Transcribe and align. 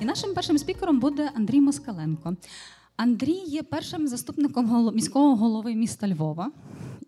І 0.00 0.04
нашим 0.04 0.34
першим 0.34 0.58
спікером 0.58 1.00
буде 1.00 1.30
Андрій 1.34 1.60
Москаленко. 1.60 2.36
Андрій 2.96 3.42
є 3.46 3.62
першим 3.62 4.08
заступником 4.08 4.94
міського 4.94 5.36
голови 5.36 5.74
міста 5.74 6.08
Львова, 6.08 6.50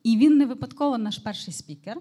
і 0.03 0.17
він 0.17 0.39
не 0.39 0.47
випадково 0.47 0.99
наш 0.99 1.19
перший 1.19 1.55
спікер, 1.55 1.97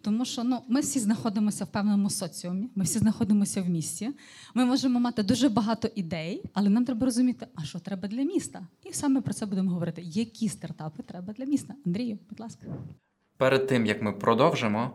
тому 0.00 0.24
що 0.24 0.44
ну, 0.44 0.58
ми 0.68 0.80
всі 0.80 0.98
знаходимося 0.98 1.64
в 1.64 1.68
певному 1.68 2.10
соціумі, 2.10 2.70
ми 2.74 2.84
всі 2.84 2.98
знаходимося 2.98 3.62
в 3.62 3.68
місті. 3.68 4.10
Ми 4.54 4.64
можемо 4.64 5.00
мати 5.00 5.22
дуже 5.22 5.48
багато 5.48 5.88
ідей, 5.94 6.42
але 6.54 6.68
нам 6.68 6.84
треба 6.84 7.04
розуміти, 7.04 7.46
а 7.54 7.64
що 7.64 7.78
треба 7.78 8.08
для 8.08 8.22
міста. 8.22 8.66
І 8.84 8.92
саме 8.92 9.20
про 9.20 9.34
це 9.34 9.46
будемо 9.46 9.70
говорити. 9.70 10.02
Які 10.04 10.48
стартапи 10.48 11.02
треба 11.02 11.32
для 11.32 11.44
міста? 11.44 11.74
Андрію, 11.86 12.18
будь 12.30 12.40
ласка. 12.40 12.66
Перед 13.36 13.66
тим 13.66 13.86
як 13.86 14.02
ми 14.02 14.12
продовжимо, 14.12 14.90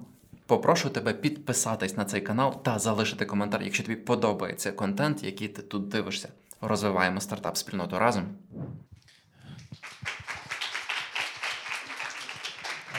попрошу 0.47 0.89
тебе 0.89 1.13
підписатись 1.13 1.97
на 1.97 2.05
цей 2.05 2.21
канал 2.21 2.63
та 2.63 2.79
залишити 2.79 3.25
коментар, 3.25 3.63
якщо 3.63 3.83
тобі 3.83 3.95
подобається 3.95 4.71
контент, 4.71 5.23
який 5.23 5.47
ти 5.47 5.61
тут 5.61 5.87
дивишся. 5.87 6.29
Розвиваємо 6.61 7.21
стартап 7.21 7.57
спільноту 7.57 7.99
разом. 7.99 8.23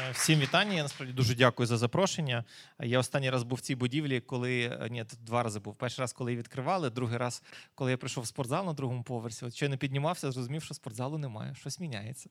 Е, 0.08 0.10
Всім 0.12 0.40
вітання. 0.40 0.74
Я 0.74 0.82
насправді 0.82 1.14
дуже 1.14 1.34
дякую 1.34 1.66
за 1.66 1.76
запрошення. 1.76 2.44
Я 2.80 2.98
останній 2.98 3.30
раз 3.30 3.42
був 3.42 3.58
в 3.58 3.60
цій 3.60 3.74
будівлі, 3.74 4.20
коли 4.20 4.60
е, 4.60 4.88
ні, 4.90 5.04
тут 5.04 5.24
два 5.24 5.42
рази 5.42 5.60
був. 5.60 5.76
Перший 5.76 6.02
раз, 6.02 6.12
коли 6.12 6.30
її 6.30 6.38
відкривали, 6.38 6.90
другий 6.90 7.18
раз, 7.18 7.42
коли 7.74 7.90
я 7.90 7.96
прийшов 7.96 8.24
в 8.24 8.26
спортзал 8.26 8.66
на 8.66 8.72
другому 8.72 9.02
поверсі. 9.02 9.44
От 9.44 9.54
щойно 9.54 9.78
піднімався, 9.78 10.32
зрозумів, 10.32 10.62
що 10.62 10.74
спортзалу 10.74 11.18
немає, 11.18 11.54
щось 11.54 11.80
міняється. 11.80 12.30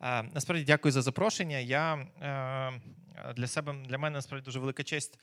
Насправді 0.00 0.64
дякую 0.64 0.92
за 0.92 1.02
запрошення. 1.02 1.58
Я 1.58 1.94
е, 1.94 3.32
для 3.32 3.46
себе 3.46 3.72
для 3.88 3.98
мене 3.98 4.14
насправді 4.14 4.44
дуже 4.44 4.58
велика 4.58 4.82
честь. 4.82 5.18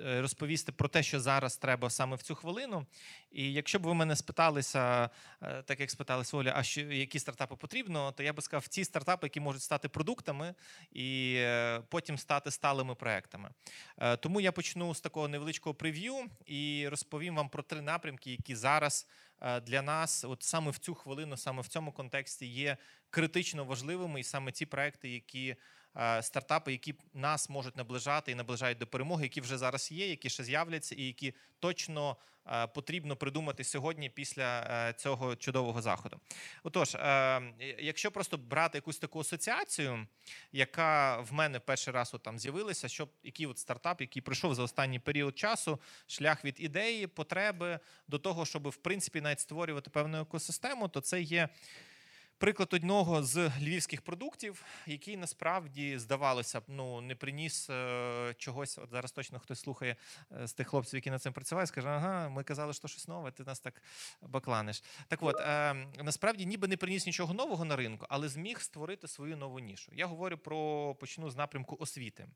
е, 0.00 0.20
Розповісти 0.20 0.72
про 0.72 0.88
те, 0.88 1.02
що 1.02 1.20
зараз 1.20 1.56
треба 1.56 1.90
саме 1.90 2.16
в 2.16 2.22
цю 2.22 2.34
хвилину. 2.34 2.86
І 3.30 3.52
якщо 3.52 3.78
б 3.78 3.82
ви 3.82 3.94
мене 3.94 4.16
спиталися, 4.16 5.10
е, 5.42 5.62
так 5.62 5.80
як 5.80 5.90
спиталися 5.90 6.36
Оля, 6.36 6.52
а 6.56 6.62
що 6.62 6.80
які 6.80 7.18
стартапи 7.18 7.56
потрібно, 7.56 8.12
то 8.12 8.22
я 8.22 8.32
би 8.32 8.42
сказав, 8.42 8.66
ці 8.66 8.84
стартапи, 8.84 9.26
які 9.26 9.40
можуть 9.40 9.62
стати 9.62 9.88
продуктами 9.88 10.54
і 10.92 11.40
потім 11.88 12.18
стати 12.18 12.50
сталими 12.50 12.94
проектами. 12.94 13.50
Тому 14.20 14.40
я 14.40 14.52
почну 14.52 14.94
з 14.94 15.00
такого 15.00 15.28
невеличкого 15.28 15.74
прев'ю 15.74 16.14
і 16.46 16.88
розповім 16.88 17.36
вам 17.36 17.48
про 17.48 17.62
три 17.62 17.80
напрямки, 17.80 18.30
які 18.30 18.56
зараз 18.56 19.06
для 19.40 19.82
нас, 19.82 20.24
от 20.24 20.42
саме 20.42 20.70
в 20.70 20.78
цю 20.78 20.94
хвилину, 20.94 21.36
саме 21.36 21.62
в 21.62 21.68
цьому 21.68 21.92
контексті, 21.92 22.46
є 22.46 22.76
критично 23.10 23.64
важливими, 23.64 24.20
і 24.20 24.24
саме 24.24 24.52
ті 24.52 24.66
проекти, 24.66 25.08
які 25.08 25.48
е, 25.48 25.56
стартапи, 26.20 26.72
які 26.72 26.94
нас 27.14 27.50
можуть 27.50 27.76
наближати 27.76 28.32
і 28.32 28.34
наближають 28.34 28.78
до 28.78 28.86
перемоги, 28.86 29.22
які 29.22 29.40
вже 29.40 29.58
зараз 29.58 29.92
є, 29.92 30.08
які 30.08 30.30
ще 30.30 30.44
з'являться, 30.44 30.94
і 30.94 31.02
які 31.02 31.34
точно 31.58 32.16
е, 32.46 32.66
потрібно 32.66 33.16
придумати 33.16 33.64
сьогодні 33.64 34.10
після 34.10 34.60
е, 34.60 34.92
цього 34.92 35.36
чудового 35.36 35.82
заходу. 35.82 36.20
Отож, 36.62 36.94
е, 36.94 37.42
якщо 37.78 38.10
просто 38.10 38.38
брати 38.38 38.78
якусь 38.78 38.98
таку 38.98 39.20
асоціацію, 39.20 40.06
яка 40.52 41.20
в 41.20 41.32
мене 41.32 41.60
перший 41.60 41.94
раз 41.94 42.14
от 42.14 42.22
там 42.22 42.38
з'явилася, 42.38 42.88
що 42.88 43.08
який 43.22 43.46
от 43.46 43.58
стартап, 43.58 44.00
який 44.00 44.22
пройшов 44.22 44.54
за 44.54 44.62
останній 44.62 44.98
період 44.98 45.38
часу, 45.38 45.80
шлях 46.06 46.44
від 46.44 46.56
ідеї, 46.58 47.06
потреби 47.06 47.80
до 48.08 48.18
того, 48.18 48.46
щоб 48.46 48.68
в 48.68 48.76
принципі 48.76 49.20
навіть 49.20 49.40
створювати 49.40 49.90
певну 49.90 50.20
екосистему, 50.20 50.88
то 50.88 51.00
це 51.00 51.20
є. 51.20 51.48
Приклад 52.38 52.74
одного 52.74 53.22
з 53.22 53.50
львівських 53.60 54.02
продуктів, 54.02 54.64
який 54.86 55.16
насправді 55.16 55.98
здавалося 55.98 56.60
б, 56.60 56.62
ну 56.68 57.00
не 57.00 57.14
приніс 57.14 57.70
е, 57.70 58.34
чогось. 58.36 58.78
От 58.78 58.90
зараз 58.90 59.12
точно 59.12 59.38
хтось 59.38 59.60
слухає 59.60 59.96
е, 60.42 60.46
з 60.46 60.52
тих 60.52 60.68
хлопців, 60.68 60.94
які 60.96 61.10
над 61.10 61.22
цим 61.22 61.32
працювали, 61.32 61.66
скаже, 61.66 61.88
ага, 61.88 62.28
ми 62.28 62.44
казали, 62.44 62.72
що 62.72 62.88
щось 62.88 63.08
нове, 63.08 63.30
ти 63.30 63.44
нас 63.44 63.60
так 63.60 63.82
бакланиш. 64.22 64.82
Так 65.08 65.22
от 65.22 65.40
е, 65.40 65.74
насправді 66.02 66.46
ніби 66.46 66.68
не 66.68 66.76
приніс 66.76 67.06
нічого 67.06 67.34
нового 67.34 67.64
на 67.64 67.76
ринку, 67.76 68.06
але 68.08 68.28
зміг 68.28 68.60
створити 68.60 69.08
свою 69.08 69.36
нову 69.36 69.58
нішу. 69.58 69.92
Я 69.94 70.06
говорю 70.06 70.38
про 70.38 70.94
почну 70.94 71.30
з 71.30 71.36
напрямку 71.36 71.76
освіти. 71.80 72.26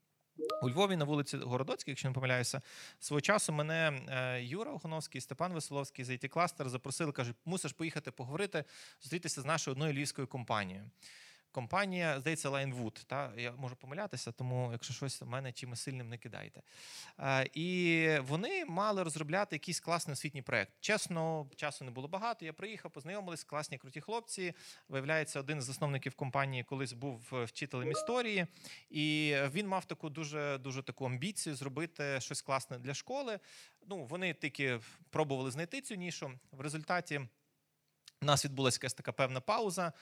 У 0.62 0.71
Львові 0.71 0.97
на 0.97 1.05
вулиці 1.05 1.37
Городоцькій, 1.37 1.91
якщо 1.91 2.09
не 2.09 2.15
помиляюся, 2.15 2.62
свого 3.00 3.21
часу 3.21 3.53
мене 3.53 4.00
е, 4.09 4.43
Юра 4.43 4.73
Охоновський, 4.73 5.21
Степан 5.21 5.53
Веселовський 5.53 6.05
з 6.05 6.11
it 6.11 6.28
кластер 6.28 6.69
запросили, 6.69 7.12
кажуть, 7.12 7.37
мусиш 7.45 7.73
поїхати 7.73 8.11
поговорити, 8.11 8.65
зустрітися 9.01 9.41
з 9.41 9.45
нашою 9.45 9.72
одною 9.72 9.93
львівською 9.93 10.27
компанією. 10.27 10.91
Компанія, 11.53 12.21
здається, 12.21 12.51
Linewood, 12.51 13.05
Та? 13.07 13.33
Я 13.37 13.53
можу 13.53 13.77
помилятися, 13.77 14.33
тому 14.33 14.69
якщо 14.73 14.95
щось 14.95 15.23
у 15.23 15.27
мене 15.27 15.53
чимось 15.53 15.81
сильним 15.81 16.09
не 16.09 16.19
кидайте. 16.19 16.63
Е, 17.19 17.49
і 17.55 18.09
вони 18.21 18.65
мали 18.65 19.03
розробляти 19.03 19.57
якийсь 19.57 19.81
класний 19.81 20.13
освітній 20.13 20.43
проєкт. 20.43 20.73
Чесно, 20.81 21.51
часу 21.57 21.85
не 21.85 21.91
було 21.91 22.09
багато. 22.09 22.45
Я 22.45 22.53
приїхав, 22.53 22.91
познайомились, 22.91 23.45
класні 23.45 23.79
круті 23.79 24.01
хлопці. 24.01 24.55
Виявляється, 24.89 25.41
один 25.41 25.63
з 25.63 25.65
засновників 25.65 26.15
компанії 26.15 26.65
колись 26.65 26.93
був 26.93 27.21
вчителем 27.31 27.91
історії, 27.91 28.47
і 28.91 29.37
він 29.53 29.69
мав 29.69 29.84
таку 29.84 30.11
дуже 30.11 30.59
дуже 30.59 30.83
таку 30.83 31.07
амбіцію 31.07 31.55
зробити 31.55 32.21
щось 32.21 32.43
класне 32.43 32.79
для 32.79 32.95
школи. 32.95 33.39
Ну, 33.87 34.05
вони 34.05 34.34
тільки 34.34 34.81
пробували 35.11 35.51
знайти 35.51 35.81
цю 35.81 35.95
нішу. 35.95 36.33
В 36.53 36.61
результаті. 36.61 37.21
У 38.22 38.25
нас 38.25 38.44
відбулася 38.44 38.77
якась 38.77 38.94
така 38.94 39.12
певна 39.12 39.41
пауза, 39.41 39.93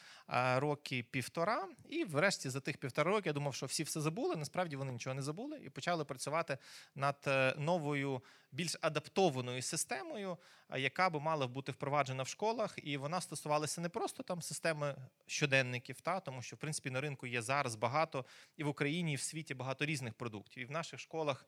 роки 0.57 1.03
півтора, 1.03 1.69
і 1.89 2.05
врешті 2.05 2.51
за 2.51 2.61
тих 2.61 2.77
півтора 2.77 3.11
роки 3.11 3.29
я 3.29 3.33
думав, 3.33 3.55
що 3.55 3.67
всі 3.67 3.83
все 3.83 4.01
забули. 4.01 4.37
Насправді 4.37 4.77
вони 4.77 4.93
нічого 4.93 5.15
не 5.15 5.23
забули 5.23 5.61
і 5.65 5.71
почали 5.71 6.05
працювати 6.05 6.59
над 6.95 7.17
е, 7.27 7.55
новою, 7.59 8.23
більш 8.53 8.77
адаптованою 8.81 9.63
системою, 9.63 10.37
яка 10.77 11.11
би 11.11 11.21
мала 11.21 11.47
бути 11.47 11.73
впроваджена 11.73 12.23
в 12.23 12.29
школах. 12.29 12.79
І 12.83 12.97
вона 12.97 13.21
стосувалася 13.21 13.81
не 13.81 13.89
просто 13.89 14.23
там 14.23 14.43
системи 14.43 14.97
щоденників, 15.27 16.01
та 16.01 16.21
тому 16.21 16.43
що 16.43 16.57
в 16.57 16.59
принципі 16.59 16.91
на 16.91 17.01
ринку 17.01 17.27
є 17.27 17.43
зараз 17.43 17.75
багато 17.75 18.25
і 18.57 18.65
в 18.65 18.69
Україні, 18.69 19.13
і 19.13 19.17
в 19.17 19.21
світі 19.21 19.55
багато 19.55 19.85
різних 19.85 20.15
продуктів. 20.15 20.63
І 20.63 20.67
в 20.67 20.71
наших 20.71 21.01
школах. 21.01 21.47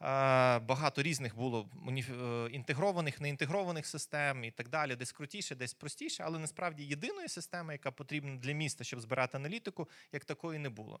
Багато 0.00 1.02
різних 1.02 1.36
було 1.36 1.68
е, 1.88 2.48
інтегрованих, 2.50 3.20
неінтегрованих 3.20 3.86
систем 3.86 4.44
і 4.44 4.50
так 4.50 4.68
далі, 4.68 4.96
десь 4.96 5.12
крутіше, 5.12 5.54
десь 5.54 5.74
простіше, 5.74 6.22
але 6.26 6.38
насправді 6.38 6.84
єдиної 6.84 7.28
системи, 7.28 7.72
яка 7.72 7.90
потрібна 7.90 8.36
для 8.36 8.52
міста, 8.52 8.84
щоб 8.84 9.00
збирати 9.00 9.36
аналітику, 9.36 9.88
як 10.12 10.24
такої 10.24 10.58
не 10.58 10.68
було. 10.68 11.00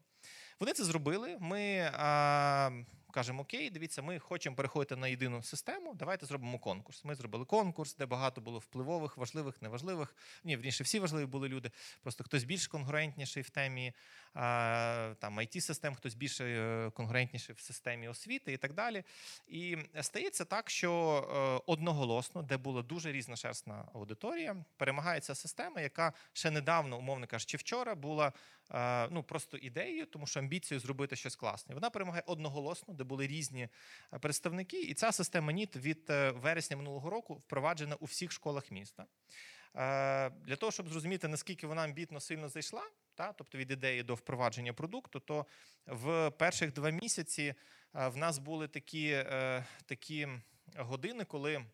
Вони 0.60 0.72
це 0.72 0.84
зробили. 0.84 1.36
Ми 1.40 1.90
а, 1.92 2.70
кажемо: 3.16 3.42
Окей, 3.42 3.70
дивіться, 3.70 4.02
ми 4.02 4.18
хочемо 4.18 4.56
переходити 4.56 4.96
на 4.96 5.08
єдину 5.08 5.42
систему. 5.42 5.94
Давайте 5.94 6.26
зробимо 6.26 6.58
конкурс. 6.58 7.04
Ми 7.04 7.14
зробили 7.14 7.44
конкурс, 7.44 7.96
де 7.96 8.06
багато 8.06 8.40
було 8.40 8.58
впливових, 8.58 9.16
важливих, 9.16 9.62
неважливих. 9.62 10.16
Ні, 10.44 10.56
вірніше, 10.56 10.84
всі 10.84 10.98
важливі 10.98 11.26
були 11.26 11.48
люди. 11.48 11.70
Просто 12.02 12.24
хтось 12.24 12.44
більш 12.44 12.66
конкурентніший 12.66 13.42
в 13.42 13.50
темі 13.50 13.92
там 15.18 15.38
it 15.38 15.60
систем 15.60 15.94
хтось 15.94 16.14
більш 16.14 16.40
е, 16.40 16.90
конкурентніший 16.94 17.54
в 17.54 17.60
системі 17.60 18.08
освіти 18.08 18.52
і 18.52 18.56
так 18.56 18.74
далі. 18.74 19.04
І 19.48 19.76
стається 20.00 20.44
так, 20.44 20.70
що 20.70 20.90
е, 20.90 21.62
одноголосно, 21.66 22.42
де 22.42 22.56
була 22.56 22.82
дуже 22.82 23.12
різношерстна 23.12 23.88
аудиторія, 23.94 24.56
перемагає 24.76 25.20
ця 25.20 25.34
система, 25.34 25.80
яка 25.80 26.12
ще 26.32 26.50
недавно, 26.50 26.98
умовно 26.98 27.26
кажучи, 27.26 27.56
вчора 27.56 27.94
була 27.94 28.32
ну 29.10 29.22
просто 29.22 29.56
ідеєю, 29.56 30.06
тому 30.06 30.26
що 30.26 30.40
амбіцією 30.40 30.80
зробити 30.80 31.16
щось 31.16 31.36
класне. 31.36 31.74
Вона 31.74 31.90
перемагає 31.90 32.22
одноголосно, 32.26 32.94
де 32.94 33.04
були 33.04 33.26
різні 33.26 33.68
представники, 34.20 34.82
і 34.82 34.94
ця 34.94 35.12
система 35.12 35.52
НІТ 35.52 35.76
від 35.76 36.10
е, 36.10 36.30
вересня 36.30 36.76
минулого 36.76 37.10
року 37.10 37.34
впроваджена 37.34 37.94
у 37.94 38.04
всіх 38.04 38.32
школах 38.32 38.70
міста. 38.70 39.06
Для 40.44 40.56
того, 40.56 40.72
щоб 40.72 40.88
зрозуміти, 40.88 41.28
наскільки 41.28 41.66
вона 41.66 41.82
амбітно 41.82 42.20
сильно 42.20 42.48
зайшла, 42.48 42.82
та, 43.14 43.32
тобто 43.32 43.58
від 43.58 43.70
ідеї 43.70 44.02
до 44.02 44.14
впровадження 44.14 44.72
продукту, 44.72 45.20
то 45.20 45.46
в 45.86 46.30
перших 46.30 46.72
два 46.72 46.90
місяці 46.90 47.54
в 47.92 48.16
нас 48.16 48.38
були 48.38 48.68
такі, 48.68 49.08
е, 49.08 49.66
такі 49.86 50.28
години, 50.76 51.24
коли. 51.24 51.64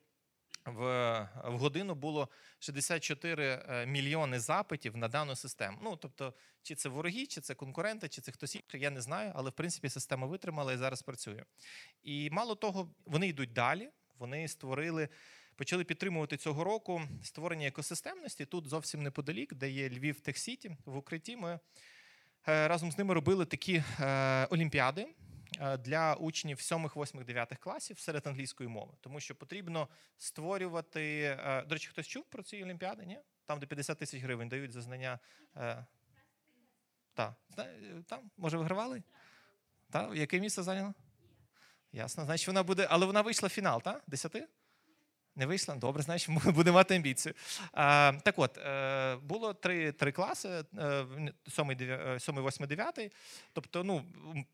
В 0.64 1.28
в 1.44 1.58
годину 1.58 1.94
було 1.94 2.28
64 2.58 3.64
е, 3.68 3.86
мільйони 3.86 4.40
запитів 4.40 4.96
на 4.96 5.08
дану 5.08 5.36
систему. 5.36 5.78
Ну 5.82 5.96
тобто, 5.96 6.34
чи 6.62 6.74
це 6.74 6.88
вороги, 6.88 7.26
чи 7.26 7.40
це 7.40 7.54
конкуренти, 7.54 8.08
чи 8.08 8.20
це 8.20 8.32
хтось 8.32 8.56
інший, 8.56 8.80
я 8.80 8.90
не 8.90 9.00
знаю, 9.00 9.32
але 9.34 9.50
в 9.50 9.52
принципі 9.52 9.88
система 9.88 10.26
витримала 10.26 10.72
і 10.72 10.76
зараз 10.76 11.02
працює. 11.02 11.44
І 12.02 12.30
мало 12.30 12.54
того, 12.54 12.94
вони 13.06 13.28
йдуть 13.28 13.52
далі. 13.52 13.90
Вони 14.18 14.48
створили, 14.48 15.08
почали 15.56 15.84
підтримувати 15.84 16.36
цього 16.36 16.64
року 16.64 17.02
створення 17.22 17.66
екосистемності. 17.66 18.46
Тут 18.46 18.68
зовсім 18.68 19.02
неподалік, 19.02 19.54
де 19.54 19.70
є 19.70 19.88
Львів 19.88 20.20
Техсіті 20.20 20.76
в 20.84 20.96
укритті. 20.96 21.36
Ми 21.36 21.60
е, 22.48 22.68
разом 22.68 22.92
з 22.92 22.98
ними 22.98 23.14
робили 23.14 23.44
такі 23.44 23.84
е, 24.00 24.46
олімпіади. 24.50 25.08
Е, 25.60 25.76
для 25.76 26.14
учнів 26.14 26.60
7, 26.60 26.90
8, 26.96 27.24
9 27.24 27.56
класів 27.58 27.98
серед 27.98 28.26
англійської 28.26 28.68
мови, 28.68 28.92
тому 29.00 29.20
що 29.20 29.34
потрібно 29.34 29.88
створювати. 30.18 31.20
Е, 31.22 31.62
до 31.62 31.74
речі, 31.74 31.88
хтось 31.88 32.06
чув 32.06 32.24
про 32.24 32.42
ці 32.42 32.62
олімпіади? 32.62 33.06
Ні? 33.06 33.18
Там, 33.46 33.58
де 33.58 33.66
50 33.66 33.98
тисяч 33.98 34.22
гривень 34.22 34.48
дають 34.48 34.72
за 34.72 34.82
знання. 34.82 35.18
Та. 37.14 37.34
там, 38.06 38.30
може, 38.36 38.58
вигравали? 38.58 39.02
Та? 39.90 40.14
яке 40.14 40.40
місце 40.40 40.62
зайняло? 40.62 40.94
Ясно. 41.92 42.24
Значить, 42.24 42.46
вона 42.46 42.62
буде, 42.62 42.86
але 42.90 43.06
вона 43.06 43.20
вийшла 43.20 43.46
в 43.46 43.50
фінал, 43.50 43.82
так? 43.82 44.02
Десяти? 44.06 44.48
Не 45.36 45.46
вийшла? 45.46 45.74
Добре, 45.74 46.02
значить, 46.02 46.30
будемо 46.44 46.74
мати 46.74 46.96
амбіцію. 46.96 47.34
А, 47.72 48.12
так 48.24 48.38
от, 48.38 48.58
е, 48.58 49.16
було 49.16 49.54
три 49.54 49.92
три 49.92 50.12
класи: 50.12 50.64
е, 50.78 51.06
сьомий, 51.48 51.76
дев'я- 51.76 52.14
е, 52.14 52.20
сьомий, 52.20 52.42
восьмий, 52.42 52.68
дев'ятий. 52.68 53.10
Тобто, 53.52 53.84
ну, 53.84 54.04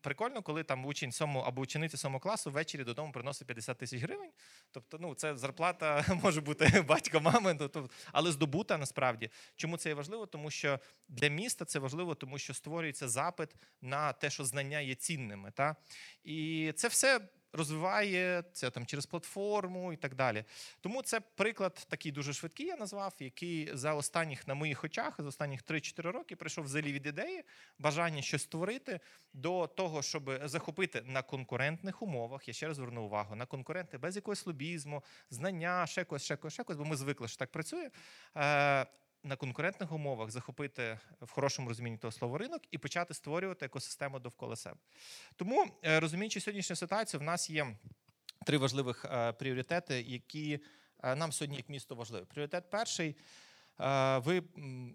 прикольно, 0.01 0.41
коли 0.41 0.63
там 0.63 0.85
учень 0.85 1.11
сьомого 1.11 1.47
або 1.47 1.61
учениця 1.61 1.97
сьомого 1.97 2.19
класу 2.19 2.51
ввечері 2.51 2.83
додому 2.83 3.11
приносить 3.11 3.47
50 3.47 3.77
тисяч 3.77 4.01
гривень. 4.01 4.31
Тобто, 4.71 4.97
ну, 5.01 5.15
це 5.15 5.37
зарплата 5.37 6.05
може 6.23 6.41
бути 6.41 6.81
батька, 6.87 7.19
мами, 7.19 7.55
тобто, 7.59 7.89
але 8.11 8.31
здобута 8.31 8.77
насправді. 8.77 9.29
Чому 9.55 9.77
це 9.77 9.89
є 9.89 9.95
важливо? 9.95 10.25
Тому 10.25 10.51
що 10.51 10.79
для 11.09 11.27
міста 11.27 11.65
це 11.65 11.79
важливо, 11.79 12.15
тому 12.15 12.39
що 12.39 12.53
створюється 12.53 13.07
запит 13.07 13.49
на 13.81 14.13
те, 14.13 14.29
що 14.29 14.43
знання 14.43 14.79
є 14.79 14.95
цінними. 14.95 15.51
Та? 15.51 15.75
І 16.23 16.71
це 16.75 16.87
все 16.87 17.19
розвиває 17.53 18.43
це 18.53 18.69
там 18.69 18.85
через 18.85 19.05
платформу 19.05 19.93
і 19.93 19.95
так 19.95 20.15
далі. 20.15 20.43
Тому 20.81 21.01
це 21.01 21.19
приклад 21.19 21.85
такий 21.89 22.11
дуже 22.11 22.33
швидкий, 22.33 22.65
я 22.65 22.75
назвав, 22.75 23.13
який 23.19 23.69
за 23.73 23.93
останніх 23.93 24.47
на 24.47 24.53
моїх 24.53 24.83
очах, 24.83 25.15
за 25.17 25.27
останніх 25.27 25.63
3-4 25.63 26.01
роки 26.01 26.35
прийшов 26.35 26.63
взагалі 26.65 26.93
від 26.93 27.05
ідеї, 27.05 27.43
бажання 27.79 28.21
щось 28.21 28.43
створити 28.43 28.99
до 29.33 29.67
того, 29.67 30.01
щоб 30.01 30.31
захопити 30.43 31.01
на 31.05 31.21
конкурентних 31.21 32.01
умовах. 32.01 32.47
Я 32.47 32.53
ще 32.53 32.67
раз 32.67 32.75
зверну 32.75 33.03
увагу 33.03 33.35
на 33.35 33.45
конкуренти 33.45 33.97
без 33.97 34.15
якогось 34.15 34.45
лобізму, 34.45 35.03
знання, 35.29 35.87
ще 35.87 36.03
когось, 36.03 36.23
ще 36.23 36.35
когось, 36.35 36.53
ще 36.53 36.63
когось, 36.63 36.77
бо 36.77 36.85
ми 36.85 36.95
звикли, 36.95 37.27
що 37.27 37.37
так 37.37 37.51
працює. 37.51 37.89
На 39.23 39.35
конкурентних 39.35 39.91
умовах 39.91 40.31
захопити 40.31 40.99
в 41.21 41.31
хорошому 41.31 41.69
розумінні 41.69 41.97
того 41.97 42.11
слова 42.11 42.37
ринок 42.37 42.61
і 42.71 42.77
почати 42.77 43.13
створювати 43.13 43.65
екосистему 43.65 44.19
довкола 44.19 44.55
себе. 44.55 44.77
Тому, 45.35 45.67
е, 45.85 45.99
розуміючи 45.99 46.39
сьогоднішню 46.39 46.75
ситуацію, 46.75 47.19
в 47.19 47.23
нас 47.23 47.49
є 47.49 47.75
три 48.45 48.57
важливих 48.57 49.05
е, 49.05 49.31
пріоритети, 49.31 50.01
які 50.01 50.59
е, 51.03 51.15
нам 51.15 51.31
сьогодні 51.31 51.57
як 51.57 51.69
місто 51.69 51.95
важливі. 51.95 52.25
Пріоритет 52.25 52.69
перший. 52.69 53.15
Ви 54.17 54.43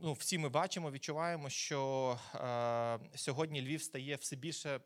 ну, 0.03 0.13
всі 0.13 0.39
ми 0.39 0.49
бачимо, 0.49 0.91
відчуваємо, 0.91 1.51
що 1.51 2.19
сьогодні 3.15 3.63
Львів 3.63 3.83
стає 3.83 4.17
все 4.17 4.37
більше 4.37 4.81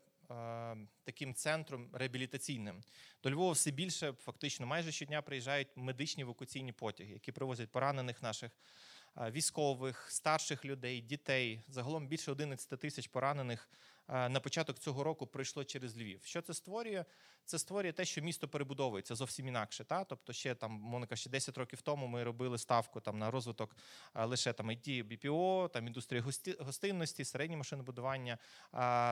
таким 1.03 1.33
центром 1.33 1.89
реабілітаційним. 1.93 2.81
До 3.23 3.31
Львова 3.31 3.51
все 3.51 3.71
більше, 3.71 4.13
фактично, 4.19 4.65
майже 4.65 4.91
щодня 4.91 5.21
приїжджають 5.21 5.67
медичні 5.75 6.23
евакуаційні 6.23 6.71
потяги, 6.71 7.13
які 7.13 7.31
привозять 7.31 7.71
поранених 7.71 8.21
наших 8.21 8.51
військових, 9.17 10.11
старших 10.11 10.65
людей, 10.65 11.01
дітей. 11.01 11.63
Загалом 11.67 12.07
більше 12.07 12.31
11 12.31 12.79
тисяч 12.79 13.07
поранених 13.07 13.69
е, 14.09 14.29
на 14.29 14.39
початок 14.39 14.79
цього 14.79 15.03
року 15.03 15.27
пройшло 15.27 15.63
через 15.63 15.97
Львів. 15.97 16.21
Що 16.23 16.41
це 16.41 16.53
створює? 16.53 17.05
Це 17.45 17.59
створює 17.59 17.91
те, 17.91 18.05
що 18.05 18.21
місто 18.21 18.47
перебудовується 18.47 19.15
зовсім 19.15 19.47
інакше. 19.47 19.83
Та? 19.83 20.03
Тобто, 20.03 20.33
ще 20.33 20.55
там, 20.55 20.71
Моника, 20.71 21.15
ще 21.15 21.29
10 21.29 21.57
років 21.57 21.81
тому 21.81 22.07
ми 22.07 22.23
робили 22.23 22.57
ставку 22.57 23.01
там 23.01 23.19
на 23.19 23.31
розвиток 23.31 23.75
лише 24.15 24.53
там 24.53 24.69
IT, 24.71 25.03
BPO, 25.03 25.69
там 25.69 25.87
індустрія 25.87 26.21
гості- 26.21 26.63
гостинності, 26.63 27.25
середнє 27.25 27.57
машинобудування, 27.57 28.37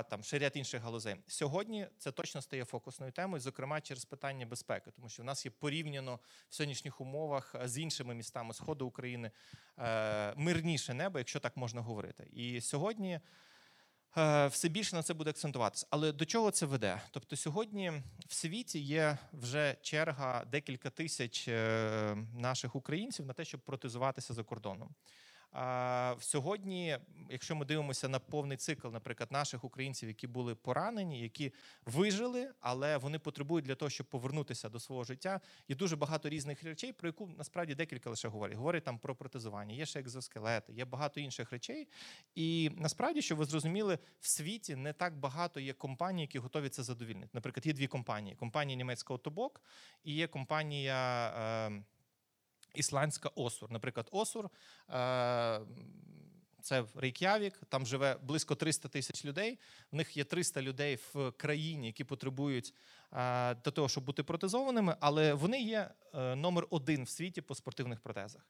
там 0.09 0.23
ще 0.23 0.39
ряд 0.39 0.51
інших 0.55 0.81
галузей. 0.81 1.15
Сьогодні 1.27 1.87
це 1.97 2.11
точно 2.11 2.41
стає 2.41 2.65
фокусною 2.65 3.11
темою, 3.11 3.41
зокрема 3.41 3.81
через 3.81 4.05
питання 4.05 4.45
безпеки, 4.45 4.91
тому 4.91 5.09
що 5.09 5.23
в 5.23 5.25
нас 5.25 5.45
є 5.45 5.51
порівняно 5.51 6.19
в 6.49 6.55
сьогоднішніх 6.55 7.01
умовах 7.01 7.55
з 7.63 7.77
іншими 7.77 8.15
містами 8.15 8.53
Сходу 8.53 8.87
України 8.87 9.27
е, 9.27 9.31
мирніше 10.35 10.93
небо, 10.93 11.17
якщо 11.19 11.39
так 11.39 11.57
можна 11.57 11.81
говорити. 11.81 12.27
І 12.33 12.61
сьогодні. 12.61 13.19
Е, 14.17 14.47
Все 14.47 14.69
більше 14.69 14.95
на 14.95 15.03
це 15.03 15.13
буде 15.13 15.29
акцентуватися. 15.29 15.87
Але 15.89 16.11
до 16.11 16.25
чого 16.25 16.51
це 16.51 16.65
веде? 16.65 17.01
Тобто 17.11 17.35
сьогодні 17.35 17.91
в 18.27 18.33
світі 18.33 18.79
є 18.79 19.17
вже 19.33 19.75
черга 19.81 20.45
декілька 20.45 20.89
тисяч 20.89 21.47
е, 21.47 22.17
наших 22.33 22.75
українців 22.75 23.25
на 23.25 23.33
те, 23.33 23.45
щоб 23.45 23.61
протезуватися 23.61 24.33
за 24.33 24.43
кордоном. 24.43 24.95
А, 25.51 26.15
Сьогодні, 26.19 26.97
якщо 27.29 27.55
ми 27.55 27.65
дивимося 27.65 28.09
на 28.09 28.19
повний 28.19 28.57
цикл, 28.57 28.87
наприклад, 28.87 29.31
наших 29.31 29.63
українців, 29.63 30.09
які 30.09 30.27
були 30.27 30.55
поранені, 30.55 31.21
які 31.21 31.53
вижили, 31.85 32.51
але 32.59 32.97
вони 32.97 33.19
потребують 33.19 33.65
для 33.65 33.75
того, 33.75 33.89
щоб 33.89 34.07
повернутися 34.07 34.69
до 34.69 34.79
свого 34.79 35.03
життя, 35.03 35.41
є 35.67 35.75
дуже 35.75 35.95
багато 35.95 36.29
різних 36.29 36.63
речей, 36.63 36.93
про 36.93 37.09
яку 37.09 37.27
насправді 37.37 37.75
декілька 37.75 38.09
лише 38.09 38.27
говорять. 38.27 38.57
Говорять 38.57 38.83
там 38.83 38.99
про 38.99 39.15
протезування, 39.15 39.75
є 39.75 39.85
ще 39.85 39.99
екзоскелети, 39.99 40.73
є 40.73 40.85
багато 40.85 41.19
інших 41.19 41.51
речей. 41.51 41.87
І 42.35 42.71
насправді, 42.75 43.21
щоб 43.21 43.37
ви 43.37 43.45
зрозуміли, 43.45 43.99
в 44.19 44.27
світі 44.27 44.75
не 44.75 44.93
так 44.93 45.17
багато 45.17 45.59
є 45.59 45.73
компаній, 45.73 46.21
які 46.21 46.39
готові 46.39 46.69
це 46.69 46.83
задовільнити. 46.83 47.29
Наприклад, 47.33 47.65
є 47.65 47.73
дві 47.73 47.87
компанії: 47.87 48.35
компанія 48.35 48.77
німецького 48.77 49.17
Тобок 49.17 49.61
і 50.03 50.13
є 50.13 50.27
компанія. 50.27 51.27
Е, 51.69 51.83
Ісландська 52.77 53.29
Осур. 53.35 53.71
Наприклад, 53.71 54.07
Осур 54.11 54.49
е, 54.89 55.59
це 56.67 56.83
Рейк'явік, 56.95 57.61
там 57.69 57.85
живе 57.85 58.17
близько 58.23 58.55
300 58.55 58.89
тисяч 58.89 59.25
людей. 59.25 59.59
В 59.91 59.95
них 59.95 60.17
є 60.17 60.23
300 60.23 60.61
людей 60.61 60.99
в 61.13 61.31
країні, 61.31 61.87
які 61.87 62.03
потребують 62.03 62.73
е, 63.13 63.55
до 63.55 63.71
того, 63.71 63.89
щоб 63.89 64.03
бути 64.03 64.23
протезованими, 64.23 64.95
але 64.99 65.33
вони 65.33 65.61
є 65.61 65.89
е, 66.13 66.35
номер 66.35 66.67
один 66.69 67.03
в 67.03 67.09
світі 67.09 67.41
по 67.41 67.55
спортивних 67.55 67.99
протезах. 67.99 68.41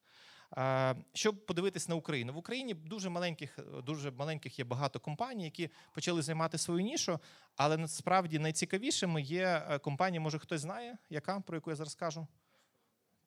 Е, 0.58 0.96
Щоб 1.14 1.46
подивитись 1.46 1.88
на 1.88 1.96
Україну, 1.96 2.34
в 2.34 2.38
Україні 2.38 2.74
дуже 2.74 3.10
маленьких, 3.10 3.60
дуже 3.84 4.12
маленьких 4.12 4.60
є 4.60 4.66
багато 4.66 5.00
компаній, 5.00 5.44
які 5.44 5.70
почали 5.94 6.22
займати 6.22 6.58
свою 6.58 6.82
нішу, 6.82 7.20
але 7.56 7.78
насправді 7.78 8.40
найцікавішими 8.40 9.22
є 9.22 9.80
компанія, 9.82 10.22
може 10.22 10.40
хтось 10.40 10.62
знає, 10.62 10.98
яка 11.10 11.40
про 11.40 11.58
яку 11.58 11.70
я 11.70 11.76
зараз 11.76 11.96
кажу? 11.96 12.28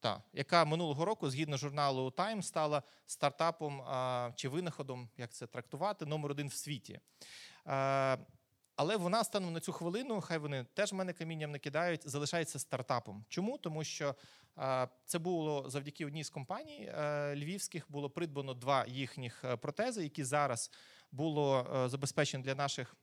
Так, 0.00 0.20
яка 0.32 0.64
минулого 0.64 1.05
року, 1.05 1.31
згідно 1.31 1.56
журналу 1.56 2.08
Time, 2.08 2.43
стала 2.43 2.82
стартапом 3.06 3.82
а, 3.82 4.31
чи 4.37 4.49
винаходом, 4.49 5.08
як 5.17 5.32
це 5.32 5.47
трактувати, 5.47 6.06
номер 6.06 6.31
один 6.31 6.49
в 6.49 6.52
світі. 6.52 7.00
А, 7.64 8.17
але 8.76 8.97
вона 8.97 9.25
станом 9.25 9.52
на 9.52 9.61
цю 9.61 9.73
хвилину, 9.73 10.20
хай 10.20 10.38
вони 10.38 10.67
теж 10.75 10.93
мене 10.93 11.12
камінням 11.12 11.50
не 11.50 11.58
кидають, 11.58 12.08
залишається 12.08 12.58
стартапом. 12.58 13.25
Чому? 13.29 13.58
Тому 13.58 13.85
що 13.85 14.14
а, 14.56 14.87
це 15.06 15.19
було 15.19 15.70
завдяки 15.70 16.06
одній 16.06 16.25
з 16.25 16.31
компаній 16.31 16.93
а, 16.94 17.34
львівських 17.36 17.84
було 17.89 18.10
придбано 18.10 18.55
два 18.55 18.84
їхніх 18.89 19.44
е, 19.44 19.56
протези, 19.56 20.03
які 20.03 20.24
зараз 20.24 20.70
було 21.13 21.67
е, 21.74 21.89
забезпечені 21.89 22.44
для 22.44 22.55
наших. 22.55 22.96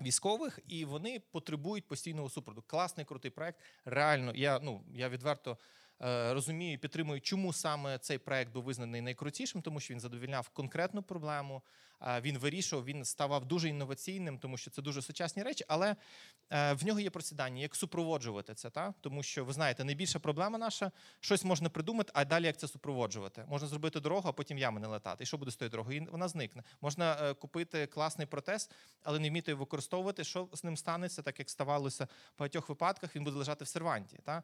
Військових 0.00 0.58
і 0.66 0.84
вони 0.84 1.20
потребують 1.20 1.88
постійного 1.88 2.30
супроводу. 2.30 2.64
Класний 2.66 3.06
крутий 3.06 3.30
проект. 3.30 3.60
Реально, 3.84 4.32
я 4.34 4.58
ну 4.58 4.84
я 4.92 5.08
відверто 5.08 5.50
е, 5.50 5.56
розумію 6.06 6.72
і 6.72 6.76
підтримую, 6.76 7.20
чому 7.20 7.52
саме 7.52 7.98
цей 7.98 8.18
проект 8.18 8.52
був 8.52 8.64
визнаний 8.64 9.00
найкрутішим, 9.00 9.62
тому 9.62 9.80
що 9.80 9.94
він 9.94 10.00
задовільняв 10.00 10.48
конкретну 10.48 11.02
проблему. 11.02 11.62
е, 12.02 12.20
він 12.20 12.38
вирішував, 12.38 12.84
він 12.84 13.04
ставав 13.04 13.44
дуже 13.44 13.68
інноваційним, 13.68 14.38
тому 14.38 14.56
що 14.56 14.70
це 14.70 14.82
дуже 14.82 15.02
сучасні 15.02 15.42
речі. 15.42 15.64
Але 15.68 15.96
е, 16.50 16.72
в 16.72 16.86
нього 16.86 17.00
є 17.00 17.10
просідання, 17.10 17.62
як 17.62 17.76
супроводжувати 17.76 18.54
це. 18.54 18.70
Та? 18.70 18.94
Тому 19.00 19.22
що 19.22 19.44
ви 19.44 19.52
знаєте, 19.52 19.84
найбільша 19.84 20.18
проблема 20.18 20.58
наша 20.58 20.92
щось 21.20 21.44
можна 21.44 21.68
придумати, 21.68 22.10
а 22.14 22.24
далі 22.24 22.44
як 22.44 22.56
це 22.56 22.68
супроводжувати. 22.68 23.44
Можна 23.48 23.68
зробити 23.68 24.00
дорогу, 24.00 24.28
а 24.28 24.32
потім 24.32 24.58
ями 24.58 24.80
не 24.80 24.86
летати. 24.86 25.24
І 25.24 25.26
що 25.26 25.38
буде 25.38 25.50
з 25.50 25.56
тою 25.56 25.70
дорогою? 25.70 26.06
Вона 26.10 26.28
зникне. 26.28 26.62
Можна 26.80 27.18
е, 27.22 27.34
купити 27.34 27.86
класний 27.86 28.26
протез, 28.26 28.70
але 29.02 29.18
не 29.18 29.28
вміти 29.28 29.54
використовувати. 29.54 30.24
Що 30.24 30.48
з 30.52 30.64
ним 30.64 30.76
станеться, 30.76 31.22
так 31.22 31.38
як 31.38 31.50
ставалося 31.50 32.04
в 32.04 32.38
багатьох 32.38 32.68
випадках, 32.68 33.16
він 33.16 33.24
буде 33.24 33.36
лежати 33.36 33.64
в 33.64 33.68
серванті. 33.68 34.18
Та? 34.24 34.42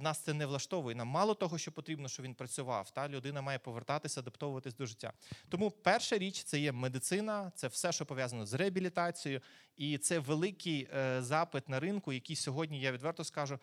Нас 0.00 0.18
це 0.18 0.34
не 0.34 0.46
влаштовує. 0.46 0.96
Нам 0.96 1.08
мало 1.08 1.34
того, 1.34 1.58
що 1.58 1.72
потрібно, 1.72 2.08
щоб 2.08 2.24
він 2.24 2.34
працював. 2.34 2.90
Та 2.90 3.08
людина 3.08 3.42
має 3.42 3.58
повертатися, 3.58 4.20
адаптовуватись 4.20 4.74
до 4.74 4.86
життя. 4.86 5.12
Тому 5.48 5.70
перша 5.70 6.18
річ 6.18 6.42
це 6.42 6.58
є 6.58 6.72
медицина, 6.72 7.52
це 7.54 7.68
все, 7.68 7.92
що 7.92 8.06
пов'язано 8.06 8.46
з 8.46 8.54
реабілітацією, 8.54 9.40
і 9.76 9.98
це 9.98 10.18
великий 10.18 10.88
е, 10.94 11.22
запит 11.22 11.68
на 11.68 11.80
ринку, 11.80 12.12
який 12.12 12.36
сьогодні, 12.36 12.80
я 12.80 12.92
відверто 12.92 13.24
скажу, 13.24 13.58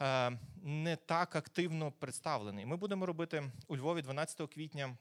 е, 0.00 0.30
не 0.62 0.96
так 0.96 1.36
активно 1.36 1.92
представлений. 1.92 2.66
Ми 2.66 2.76
будемо 2.76 3.06
робити 3.06 3.52
у 3.68 3.76
Львові 3.76 4.02
12 4.02 4.48
квітня. 4.54 4.96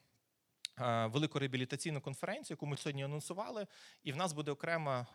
е, 0.80 1.06
Велику 1.06 1.40
реабілітаційну 1.40 2.02
конференцію, 2.02 2.56
яку 2.56 2.66
ми 2.66 2.78
сьогодні 2.78 3.04
анонсували, 3.04 3.68
і 4.04 4.12
в 4.12 4.16
нас 4.16 4.34
буде 4.34 4.52
окрема 4.52 5.08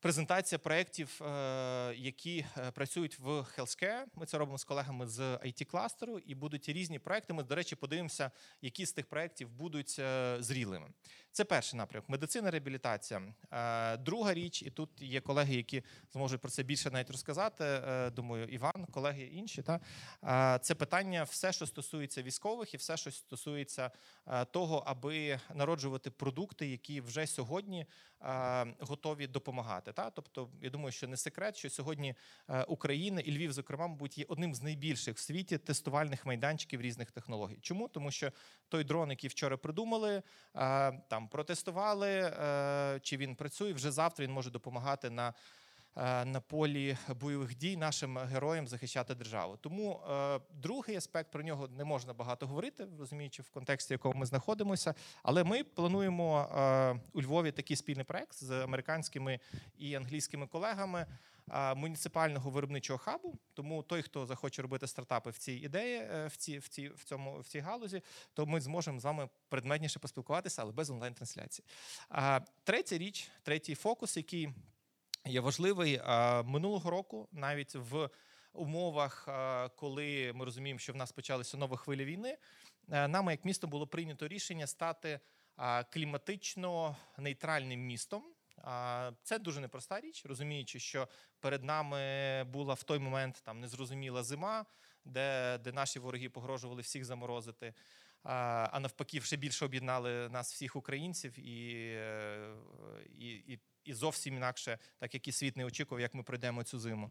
презентація 0.00 0.58
проєктів, 0.58 1.22
е, 1.22 1.94
які 1.96 2.46
е, 2.58 2.70
працюють 2.70 3.18
в 3.18 3.28
Healthcare. 3.28 4.04
Ми 4.14 4.26
це 4.26 4.38
робимо 4.38 4.58
з 4.58 4.64
колегами 4.64 5.06
з 5.06 5.20
it 5.20 5.64
кластеру 5.64 6.18
і 6.18 6.34
будуть 6.34 6.68
різні 6.68 6.98
проекти. 6.98 7.32
Ми, 7.32 7.42
до 7.42 7.54
речі, 7.54 7.76
подивимося, 7.76 8.30
які 8.62 8.86
з 8.86 8.92
тих 8.92 9.06
проєктів 9.06 9.50
будуть 9.50 9.96
е, 9.98 10.36
зрілими. 10.40 10.88
Це 11.38 11.44
перший 11.44 11.78
напрямок 11.78 12.08
медицина, 12.08 12.50
реабілітація. 12.50 13.22
Е, 13.52 13.96
Друга 13.96 14.34
річ, 14.34 14.62
і 14.62 14.70
тут 14.70 15.02
є 15.02 15.20
колеги, 15.20 15.54
які 15.54 15.82
зможуть 16.12 16.40
про 16.40 16.50
це 16.50 16.62
більше 16.62 16.90
навіть 16.90 17.10
розказати. 17.10 17.64
е, 17.64 18.10
Думаю, 18.10 18.46
Іван, 18.46 18.86
колеги 18.90 19.22
інші. 19.32 19.62
Та 19.62 19.80
Е, 20.24 20.58
це 20.62 20.74
питання, 20.74 21.22
все, 21.22 21.52
що 21.52 21.66
стосується 21.66 22.22
військових, 22.22 22.74
і 22.74 22.76
все, 22.76 22.96
що 22.96 23.10
стосується 23.10 23.90
того, 24.50 24.82
аби 24.86 25.40
народжувати 25.54 26.10
продукти, 26.10 26.68
які 26.68 27.00
вже 27.00 27.26
сьогодні 27.26 27.86
готові 28.80 29.26
допомагати. 29.26 29.92
Та 29.92 30.10
тобто, 30.10 30.50
я 30.62 30.70
думаю, 30.70 30.92
що 30.92 31.08
не 31.08 31.16
секрет, 31.16 31.56
що 31.56 31.70
сьогодні 31.70 32.14
Україна 32.68 33.20
і 33.20 33.36
Львів, 33.36 33.52
зокрема, 33.52 33.88
мабуть, 33.88 34.18
є 34.18 34.24
одним 34.28 34.54
з 34.54 34.62
найбільших 34.62 35.16
в 35.16 35.18
світі 35.18 35.58
тестувальних 35.58 36.26
майданчиків 36.26 36.80
різних 36.80 37.10
технологій. 37.10 37.58
Чому? 37.60 37.88
Тому 37.88 38.10
що 38.10 38.32
той 38.68 38.84
дрон, 38.84 39.10
який 39.10 39.30
вчора 39.30 39.56
придумали, 39.56 40.22
е, 40.56 40.92
протестували, 41.28 42.08
е, 42.10 43.00
чи 43.02 43.16
він 43.16 43.34
працює, 43.34 43.72
вже 43.72 43.90
завтра 43.90 44.24
він 44.26 44.32
може 44.32 44.50
допомагати 44.50 45.10
на. 45.10 45.34
е, 45.96 46.24
На 46.24 46.40
полі 46.40 46.96
бойових 47.20 47.56
дій 47.56 47.76
нашим 47.76 48.18
героям 48.18 48.66
захищати 48.68 49.14
державу. 49.14 49.56
Тому 49.60 50.00
е, 50.10 50.40
другий 50.54 50.96
аспект 50.96 51.30
про 51.30 51.42
нього 51.42 51.68
не 51.68 51.84
можна 51.84 52.12
багато 52.12 52.46
говорити, 52.46 52.86
розуміючи 52.98 53.42
в 53.42 53.50
контексті, 53.50 53.94
в 53.94 53.94
якому 53.94 54.20
ми 54.20 54.26
знаходимося. 54.26 54.94
Але 55.22 55.44
ми 55.44 55.64
плануємо 55.64 56.48
у 57.12 57.22
Львові 57.22 57.52
такий 57.52 57.76
спільний 57.76 58.04
проект 58.04 58.34
з 58.44 58.50
американськими 58.50 59.40
і 59.78 59.94
англійськими 59.94 60.46
колегами 60.46 61.06
муніципального 61.76 62.50
виробничого 62.50 62.98
хабу. 62.98 63.38
Тому 63.54 63.82
той, 63.82 64.02
хто 64.02 64.26
захоче 64.26 64.62
робити 64.62 64.86
стартапи 64.86 65.30
в 65.30 65.38
цій 65.38 65.52
ідеї, 65.52 65.96
е, 65.96 66.26
в 66.26 66.36
цій, 66.36 66.58
в 66.58 66.68
цій, 66.68 66.88
в 66.88 67.04
цьому 67.04 67.40
в 67.40 67.46
цій 67.46 67.60
галузі, 67.60 68.02
то 68.34 68.46
ми 68.46 68.60
зможемо 68.60 69.00
з 69.00 69.04
вами 69.04 69.28
предметніше 69.48 69.98
поспілкуватися, 69.98 70.62
але 70.62 70.72
без 70.72 70.90
онлайн-трансляції. 70.90 71.66
Третя 72.64 72.98
річ, 72.98 73.30
третій 73.42 73.74
фокус, 73.74 74.16
який 74.16 74.48
є 75.26 75.40
важливий 75.40 76.00
минулого 76.44 76.90
року, 76.90 77.28
навіть 77.32 77.74
в 77.74 78.10
умовах, 78.52 79.28
коли 79.76 80.32
ми 80.34 80.44
розуміємо, 80.44 80.78
що 80.78 80.92
в 80.92 80.96
нас 80.96 81.12
почалася 81.12 81.56
нова 81.56 81.76
хвиля 81.76 82.04
війни, 82.04 82.38
е, 82.90 83.08
нами 83.08 83.32
як 83.32 83.44
місто 83.44 83.66
було 83.66 83.86
прийнято 83.86 84.28
рішення 84.28 84.66
стати 84.66 85.20
кліматично 85.90 86.96
нейтральним 87.18 87.80
містом. 87.80 88.24
Це 89.22 89.38
дуже 89.38 89.60
непроста 89.60 90.00
річ, 90.00 90.26
розуміючи, 90.26 90.78
що 90.78 91.08
перед 91.40 91.64
нами 91.64 92.44
була 92.44 92.74
в 92.74 92.82
той 92.82 92.98
момент 92.98 93.42
там 93.44 93.60
незрозуміла 93.60 94.22
зима, 94.22 94.66
де, 95.04 95.58
де 95.58 95.72
наші 95.72 95.98
вороги 95.98 96.28
погрожували 96.28 96.82
всіх 96.82 97.04
заморозити. 97.04 97.74
А 98.22 98.68
а 98.72 98.80
навпаки, 98.80 99.20
ще 99.20 99.36
більше 99.36 99.64
об'єднали 99.64 100.28
нас 100.28 100.52
всіх 100.52 100.76
українців 100.76 101.38
і, 101.38 101.74
е, 101.96 102.54
і, 103.18 103.30
і, 103.30 103.60
і 103.88 103.94
зовсім 103.94 104.36
інакше, 104.36 104.78
так 104.98 105.14
як 105.14 105.28
і 105.28 105.32
світ 105.32 105.56
не 105.56 105.64
очікував, 105.64 106.00
як 106.00 106.14
ми 106.14 106.22
пройдемо 106.22 106.62
цю 106.62 106.78
зиму. 106.78 107.10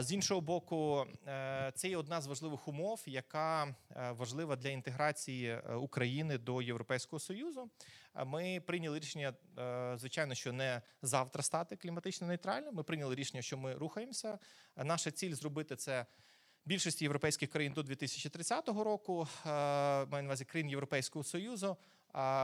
З 0.00 0.06
іншого 0.10 0.40
боку, 0.40 1.06
е, 1.26 1.72
це 1.74 1.88
є 1.88 1.96
одна 1.96 2.20
з 2.20 2.26
важливих 2.26 2.68
умов, 2.68 3.02
яка 3.06 3.64
е, 3.66 4.10
важлива 4.12 4.56
для 4.56 4.68
інтеграції 4.68 5.48
е, 5.48 5.74
України 5.74 6.38
до 6.38 6.62
Європейського 6.62 7.20
Союзу. 7.20 7.70
Ми 8.26 8.62
прийняли 8.66 8.98
рішення, 8.98 9.34
звичайно, 9.96 10.34
що 10.34 10.52
не 10.52 10.82
завтра 11.02 11.42
стати 11.42 11.76
кліматично 11.76 12.26
нейтральним. 12.26 12.74
Ми 12.74 12.82
прийняли 12.82 13.14
рішення, 13.14 13.42
що 13.42 13.58
ми 13.58 13.74
рухаємося. 13.74 14.38
Наша 14.76 15.10
ціль 15.10 15.34
зробити 15.34 15.76
це 15.76 16.06
більшості 16.64 17.04
європейських 17.04 17.50
країн 17.50 17.72
до 17.72 17.82
2030 17.82 18.68
року, 18.68 19.28
маю 19.44 20.08
на 20.10 20.22
увазі 20.22 20.44
країн 20.44 20.68
Європейського 20.68 21.24
Союзу. 21.24 21.76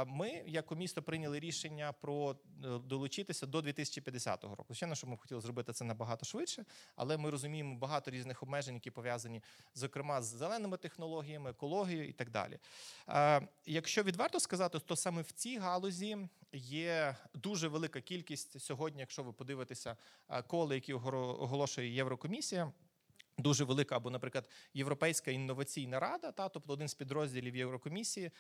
Ми, 0.07 0.43
як 0.47 0.71
місто, 0.71 1.03
прийняли 1.03 1.41
рішення 1.41 1.93
про 1.93 2.37
е, 2.65 2.79
долучитися 2.79 3.47
до 3.47 3.63
2050 3.63 4.45
року. 4.45 4.65
Звичайно, 4.67 4.95
що 4.95 5.07
ми 5.07 5.17
б 5.17 5.19
хотіли 5.19 5.41
зробити 5.41 5.73
це 5.73 5.85
набагато 5.85 6.27
швидше, 6.27 6.65
але 6.97 7.17
ми 7.17 7.31
розуміємо 7.31 7.77
багато 7.79 8.11
різних 8.11 8.43
обмежень, 8.43 8.75
які 8.75 8.91
пов'язані, 8.91 9.43
зокрема, 9.75 10.23
з 10.23 10.27
зеленими 10.27 10.77
технологіями, 10.77 11.51
екологією 11.51 12.09
і 12.09 12.13
так 12.13 12.31
далі. 12.31 12.59
Е, 13.09 13.49
Якщо 13.67 14.03
відверто 14.03 14.41
сказати, 14.41 14.79
то 14.79 14.97
саме 14.97 15.23
в 15.23 15.33
цій 15.33 15.59
галузі 15.59 16.29
є 16.53 17.17
дуже 17.35 17.69
велика 17.69 18.01
кількість 18.01 18.61
сьогодні, 18.61 19.01
якщо 19.01 19.23
ви 19.23 19.33
подивитеся 19.33 19.97
е, 20.29 20.43
коли, 20.43 20.75
які 20.75 20.93
оголошує 20.93 21.95
Єврокомісія. 21.95 22.73
Дуже 23.39 23.65
велика, 23.65 23.97
або, 23.97 24.11
наприклад, 24.11 24.49
Європейська 24.75 25.31
інноваційна 25.31 26.01
рада, 26.01 26.33
та 26.33 26.49
тобто 26.49 26.73
один 26.73 26.89
з 26.89 26.95
підрозділів 26.95 27.57
Єврокомісії, 27.57 28.31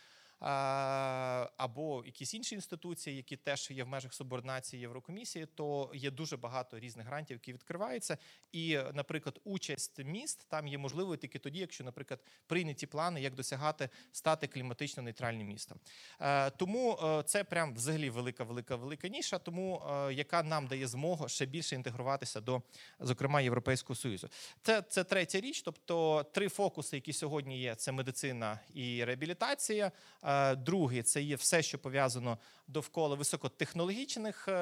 або 1.56 2.02
якісь 2.06 2.35
інші 2.35 2.54
інституції, 2.54 3.16
які 3.16 3.37
теж 3.37 3.70
є 3.70 3.85
в 3.85 3.88
межах 3.88 4.14
субординації 4.14 4.80
Єврокомісії, 4.80 5.47
то 5.47 5.90
є 5.94 6.11
дуже 6.11 6.37
багато 6.37 6.78
різних 6.78 7.06
грантів, 7.06 7.35
які 7.35 7.52
відкриваються. 7.52 8.18
І, 8.52 8.78
наприклад, 8.94 9.40
участь 9.44 10.04
міст 10.04 10.47
там 10.49 10.68
є 10.68 10.78
можливою 10.78 11.18
тільки 11.18 11.38
тоді, 11.38 11.59
якщо, 11.59 11.85
наприклад, 11.85 12.20
прийняті 12.47 12.87
плани, 12.87 13.20
як 13.23 13.35
досягати 13.35 13.88
стати 14.12 14.47
кліматично 14.47 15.02
нейтральним 15.02 15.47
містом. 15.47 15.78
Е, 16.20 16.50
Тому 16.50 16.99
е, 17.02 17.23
це 17.23 17.44
прям 17.44 17.75
взагалі 17.75 18.11
велика, 18.11 18.44
велика, 18.44 18.76
велика 18.76 19.09
ніша, 19.09 19.38
тому 19.38 19.82
е, 19.90 20.12
яка 20.14 20.42
нам 20.42 20.66
дає 20.66 20.87
змогу 20.87 21.28
ще 21.28 21.47
більше 21.47 21.75
інтегруватися 21.75 22.40
до, 22.40 22.62
зокрема, 23.00 23.40
Європейського 23.40 23.97
союзу. 23.97 24.28
Це, 24.62 24.82
це 24.82 25.04
третя 25.04 25.40
річ. 25.40 25.62
Тобто 25.62 26.26
три 26.32 26.49
фокуси, 26.49 26.97
які 26.97 27.12
сьогодні 27.12 27.61
є: 27.61 27.75
це 27.75 27.92
медицина 27.92 28.61
і 28.75 29.04
реабілітація. 29.04 29.92
Е, 30.30 30.56
Другий 30.56 31.02
це 31.02 31.22
є 31.22 31.37
все, 31.37 31.62
що 31.62 31.78
пов'язано 31.78 32.38
довкола 32.68 33.14
високотехнологічних 33.14 34.49
е, 34.49 34.52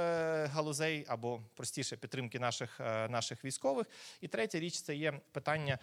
галузей 0.46 1.04
або 1.08 1.40
простіше 1.54 1.96
підтримки 1.96 2.38
наших, 2.38 2.80
е, 2.80 3.08
наших 3.08 3.44
військових. 3.44 3.86
І 4.20 4.28
третя 4.28 4.60
річ 4.60 4.80
це 4.80 4.96
є 4.96 5.20
питання 5.32 5.78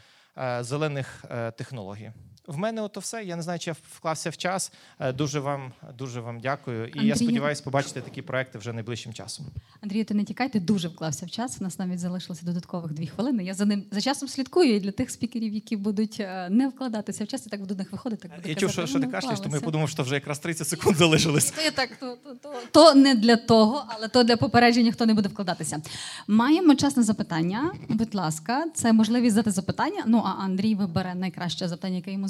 зелених 0.62 1.26
е, 1.32 1.52
технологій. 1.52 2.12
В 2.48 2.58
мене 2.58 2.82
ото 2.82 3.00
все. 3.00 3.24
Я 3.24 3.36
не 3.36 3.42
знаю, 3.42 3.60
чи 3.60 3.70
я 3.70 3.76
вклався 3.92 4.30
в 4.30 4.38
час. 4.38 4.72
Е, 5.00 5.14
Дуже 5.14 5.40
вам, 5.40 5.72
дуже 5.98 6.22
вам 6.22 6.40
дякую. 6.40 6.88
І 6.88 7.06
я 7.08 7.16
сподіваюся 7.16 7.64
побачити 7.64 8.02
такі 8.02 8.22
проекти 8.22 8.58
вже 8.58 8.74
найближчим 8.74 9.14
часом. 9.14 9.46
Андрію, 9.82 10.06
ти 10.06 10.14
не 10.14 10.24
тікай, 10.24 10.50
ти 10.50 10.60
дуже 10.60 10.88
вклався 10.88 11.26
в 11.26 11.30
час. 11.30 11.58
У 11.60 11.64
нас 11.64 11.80
навіть 11.80 12.00
залишилося 12.00 12.46
додаткових 12.46 12.94
дві 12.94 13.08
хвилини. 13.08 13.44
Я 13.44 13.54
за 13.54 13.66
ним 13.66 13.84
за 13.92 14.02
часом 14.02 14.30
слідкую 14.30 14.76
і 14.76 14.80
для 14.80 14.92
тих 14.92 15.12
спікерів, 15.12 15.54
які 15.54 15.76
будуть 15.78 16.18
е, 16.20 16.48
не 16.50 16.68
вкладатися 16.68 17.24
в 17.24 17.28
час, 17.28 17.48
і 17.48 17.50
так 17.50 17.60
буду 17.60 17.76
них 17.76 17.92
виходити. 17.92 18.28
Так 18.28 18.38
буду 18.38 18.50
Я 18.50 18.56
чув, 18.56 18.72
що, 18.72 18.88
що 18.88 19.00
ти 19.00 19.06
«Ну, 19.06 19.12
кашляєш, 19.12 19.40
тому 19.40 19.56
я 19.56 19.62
подумав, 19.62 19.90
що 19.90 20.04
вже 20.04 20.16
якраз 20.16 20.40
30 20.40 20.68
секунд 20.68 20.98
залишилось. 20.98 21.52
То, 21.52 21.72
так, 21.72 21.90
то, 22.00 22.18
то, 22.24 22.36
то, 22.36 22.54
то 22.72 22.94
не 22.96 23.16
для 23.16 23.36
того, 23.36 23.86
але 23.90 24.08
то 24.08 24.24
для 24.24 24.38
попередження, 24.38 24.92
хто 24.92 25.06
не 25.06 25.14
буде 25.14 25.30
вкладатися. 25.30 25.82
Маємо 26.28 26.76
час 26.76 26.98
на 26.98 27.04
запитання. 27.04 27.74
Будь 27.90 28.16
ласка, 28.16 28.66
це 28.74 28.94
можливість 28.94 29.36
задати 29.36 29.52
запитання. 29.52 30.04
Ну 30.08 30.22
а 30.26 30.30
Андрій 30.30 30.76
вибере 30.76 31.16
найкраще 31.16 31.68
завдання, 31.68 31.96
яке 31.96 32.12
йому 32.12 32.28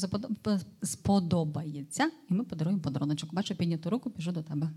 сподобається, 0.84 2.12
і 2.30 2.34
ми 2.34 2.44
подаруємо 2.44 2.82
подаруночок. 2.82 3.34
Бачу 3.34 3.56
підняту 3.56 3.90
руку, 3.90 4.10
біжу 4.10 4.32
до 4.32 4.44
тебе. 4.44 4.70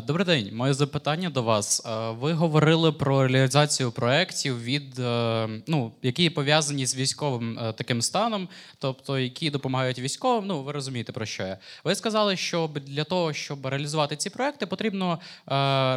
Добрий 0.00 0.26
день. 0.26 0.56
Моє 0.56 0.74
запитання 0.74 1.30
до 1.30 1.42
вас. 1.42 1.82
Ви 2.18 2.32
говорили 2.32 2.92
про 2.92 3.28
реалізацію 3.28 3.92
проєктів, 3.92 4.62
від, 4.62 4.98
е, 4.98 5.48
ну, 5.66 5.92
які 6.02 6.30
пов'язані 6.30 6.86
з 6.86 6.96
військовим 6.96 7.58
е, 7.58 7.72
таким 7.72 8.02
станом, 8.02 8.48
тобто 8.78 9.18
які 9.18 9.50
допомагають 9.50 9.98
військовим. 9.98 10.46
Ну, 10.46 10.62
ви 10.62 10.72
розумієте, 10.72 11.12
про 11.12 11.26
що 11.26 11.42
я. 11.42 11.58
Ви 11.84 11.94
сказали, 11.94 12.36
що 12.36 12.70
для 12.86 13.04
того, 13.04 13.32
щоб 13.32 13.66
реалізувати 13.66 14.16
ці 14.16 14.30
проекти, 14.30 14.66
потрібно 14.66 15.12
е, 15.12 15.18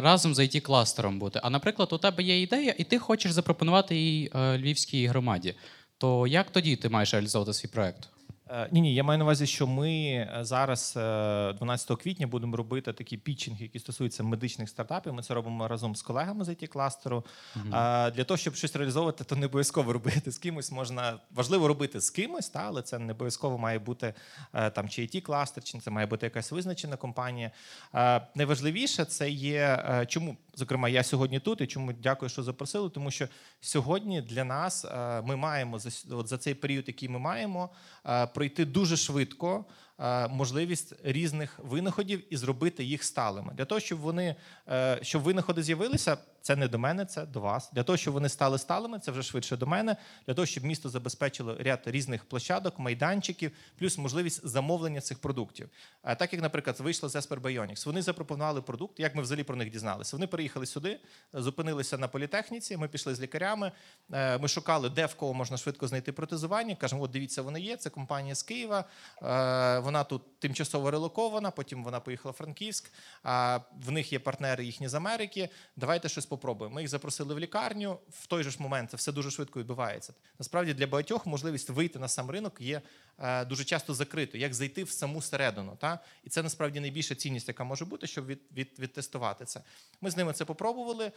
разом 0.00 0.34
з 0.34 0.38
it 0.38 0.60
кластером 0.60 1.18
бути. 1.18 1.40
А 1.42 1.50
наприклад, 1.50 1.92
у 1.92 1.98
тебе 1.98 2.22
є 2.22 2.42
ідея, 2.42 2.74
і 2.78 2.84
ти 2.84 2.98
хочеш 2.98 3.32
запропонувати 3.32 3.96
її 3.96 4.32
львівській 4.34 5.06
громаді. 5.06 5.54
То 5.98 6.26
як 6.26 6.50
тоді 6.50 6.76
ти 6.76 6.88
маєш 6.88 7.12
реалізовувати 7.12 7.52
свій 7.52 7.68
проект? 7.68 8.08
Е, 8.50 8.68
Ні, 8.72 8.80
ні, 8.80 8.94
я 8.94 9.02
маю 9.02 9.18
на 9.18 9.24
увазі, 9.24 9.46
що 9.46 9.66
ми 9.66 9.90
е, 9.90 10.38
зараз, 10.40 10.94
е, 10.96 11.52
12 11.52 11.98
квітня, 11.98 12.26
будемо 12.26 12.56
робити 12.56 12.92
такі 12.92 13.16
пітчинги, 13.16 13.62
які 13.62 13.78
стосуються 13.78 14.22
медичних 14.22 14.68
стартапів. 14.68 15.14
Ми 15.14 15.22
це 15.22 15.34
робимо 15.34 15.68
разом 15.68 15.96
з 15.96 16.02
колегами 16.02 16.44
з 16.44 16.48
it 16.48 16.66
кластеру. 16.66 17.24
А 17.70 18.10
Для 18.14 18.24
того, 18.24 18.38
щоб 18.38 18.54
щось 18.54 18.76
реалізовувати, 18.76 19.24
то 19.24 19.36
не 19.36 19.46
обов'язково 19.46 19.92
робити 19.92 20.32
з 20.32 20.38
кимось. 20.38 20.72
Можна 20.72 21.18
важливо 21.34 21.68
робити 21.68 22.00
з 22.00 22.10
кимось, 22.10 22.48
та, 22.48 22.58
але 22.66 22.82
це 22.82 22.98
не 22.98 23.12
обов'язково 23.12 23.58
має 23.58 23.78
бути 23.78 24.14
е, 24.54 24.70
там 24.70 24.88
чи 24.88 25.02
it 25.02 25.20
кластер, 25.20 25.64
чи 25.64 25.78
це 25.78 25.90
має 25.90 26.06
бути 26.06 26.26
якась 26.26 26.52
визначена 26.52 26.96
компанія. 26.96 27.50
Е, 27.94 28.26
Найважливіше 28.34 29.04
це 29.04 29.30
є 29.30 29.84
е, 29.88 30.06
чому, 30.06 30.36
зокрема, 30.56 30.88
я 30.88 31.02
сьогодні 31.02 31.40
тут 31.40 31.60
і 31.60 31.66
чому 31.66 31.92
дякую, 31.92 32.28
що 32.28 32.42
запросили, 32.42 32.90
тому 32.90 33.10
що 33.10 33.28
сьогодні 33.60 34.22
для 34.22 34.44
нас 34.44 34.84
е, 34.84 35.22
ми 35.22 35.36
маємо 35.36 35.78
за, 35.78 35.90
за 36.24 36.38
цей 36.38 36.54
період, 36.54 36.84
який 36.86 37.08
ми 37.08 37.18
маємо, 37.18 37.70
е, 38.06 38.26
пройти 38.26 38.64
дуже 38.64 38.96
швидко 38.96 39.64
можливість 40.30 40.94
різних 41.04 41.58
винаходів 41.62 42.24
і 42.30 42.36
зробити 42.36 42.84
їх 42.84 43.04
сталими. 43.04 43.52
Для 43.54 43.64
того, 43.64 43.80
щоб 43.80 43.98
вони 43.98 44.36
е, 44.68 44.98
щоб 45.02 45.22
винаходи 45.22 45.62
з'явилися, 45.62 46.16
це 46.40 46.56
не 46.56 46.68
до 46.68 46.78
мене, 46.78 47.04
це 47.04 47.26
до 47.26 47.40
вас. 47.40 47.70
Для 47.72 47.82
того, 47.82 47.96
щоб 47.96 48.14
вони 48.14 48.28
стали 48.28 48.58
сталими, 48.58 48.98
це 48.98 49.10
вже 49.10 49.22
швидше 49.22 49.56
до 49.56 49.66
мене. 49.66 49.96
Для 50.26 50.34
того, 50.34 50.46
щоб 50.46 50.64
місто 50.64 50.88
забезпечило 50.88 51.56
ряд 51.60 51.80
різних 51.86 52.24
площадок, 52.24 52.78
майданчиків, 52.78 53.50
плюс 53.78 53.98
можливість 53.98 54.46
замовлення 54.48 55.00
цих 55.00 55.18
продуктів. 55.18 55.68
А 56.02 56.14
так 56.14 56.32
як, 56.32 56.42
наприклад, 56.42 56.80
вийшло 56.80 57.08
з 57.08 57.16
Esper 57.16 57.40
Bionics, 57.40 57.86
вони 57.86 58.02
запропонували 58.02 58.62
продукт. 58.62 59.00
Як 59.00 59.14
ми 59.14 59.22
взагалі 59.22 59.44
про 59.44 59.56
них 59.56 59.70
дізналися? 59.70 60.16
Вони 60.16 60.26
приїхали 60.26 60.66
сюди, 60.66 61.00
зупинилися 61.32 61.98
на 61.98 62.08
політехніці. 62.08 62.76
Ми 62.76 62.88
пішли 62.88 63.14
з 63.14 63.20
лікарями. 63.20 63.72
е, 64.12 64.38
Ми 64.38 64.48
шукали, 64.48 64.90
де 64.90 65.06
в 65.06 65.14
кого 65.14 65.34
можна 65.34 65.56
швидко 65.56 65.88
знайти 65.88 66.12
протезування. 66.12 66.74
Кажемо, 66.74 67.02
от 67.02 67.10
дивіться, 67.10 67.42
вони 67.42 67.60
є. 67.60 67.76
Це 67.76 67.90
компанія 67.90 68.34
з 68.34 68.42
Києва. 68.42 68.84
Вона 69.86 70.04
тут 70.04 70.40
тимчасово 70.40 70.90
релокована. 70.90 71.50
Потім 71.50 71.84
вона 71.84 72.00
поїхала 72.00 72.32
в 72.32 72.34
Франківськ. 72.34 72.92
А 73.22 73.60
в 73.86 73.90
них 73.90 74.12
є 74.12 74.18
партнери 74.18 74.64
їхні 74.64 74.88
з 74.88 74.94
Америки. 74.94 75.48
Давайте 75.76 76.08
щось 76.08 76.26
попробуємо. 76.26 76.74
Ми 76.74 76.80
їх 76.80 76.90
запросили 76.90 77.34
в 77.34 77.38
лікарню. 77.38 77.98
В 78.10 78.26
той 78.26 78.42
же 78.42 78.50
ж 78.50 78.62
момент 78.62 78.90
це 78.90 78.96
все 78.96 79.12
дуже 79.12 79.30
швидко 79.30 79.60
відбувається. 79.60 80.14
Насправді 80.38 80.74
для 80.74 80.86
багатьох 80.86 81.26
можливість 81.26 81.70
вийти 81.70 81.98
на 81.98 82.08
сам 82.08 82.30
ринок 82.30 82.60
є 82.60 82.82
е, 83.18 83.44
дуже 83.44 83.64
часто 83.64 83.94
закритою, 83.94 84.42
як 84.42 84.54
зайти 84.54 84.84
в 84.84 84.90
саму 84.90 85.22
середину. 85.22 85.76
Та? 85.80 85.98
І 86.24 86.28
це 86.28 86.42
насправді 86.42 86.80
найбільша 86.80 87.14
цінність, 87.14 87.48
яка 87.48 87.64
може 87.64 87.84
бути, 87.84 88.06
щоб 88.06 88.26
від, 88.26 88.40
від, 88.52 88.78
відтестувати 88.78 89.44
це. 89.44 89.60
Ми 90.00 90.10
з 90.10 90.16
ними 90.16 90.32
це 90.32 90.44
попробували, 90.44 91.12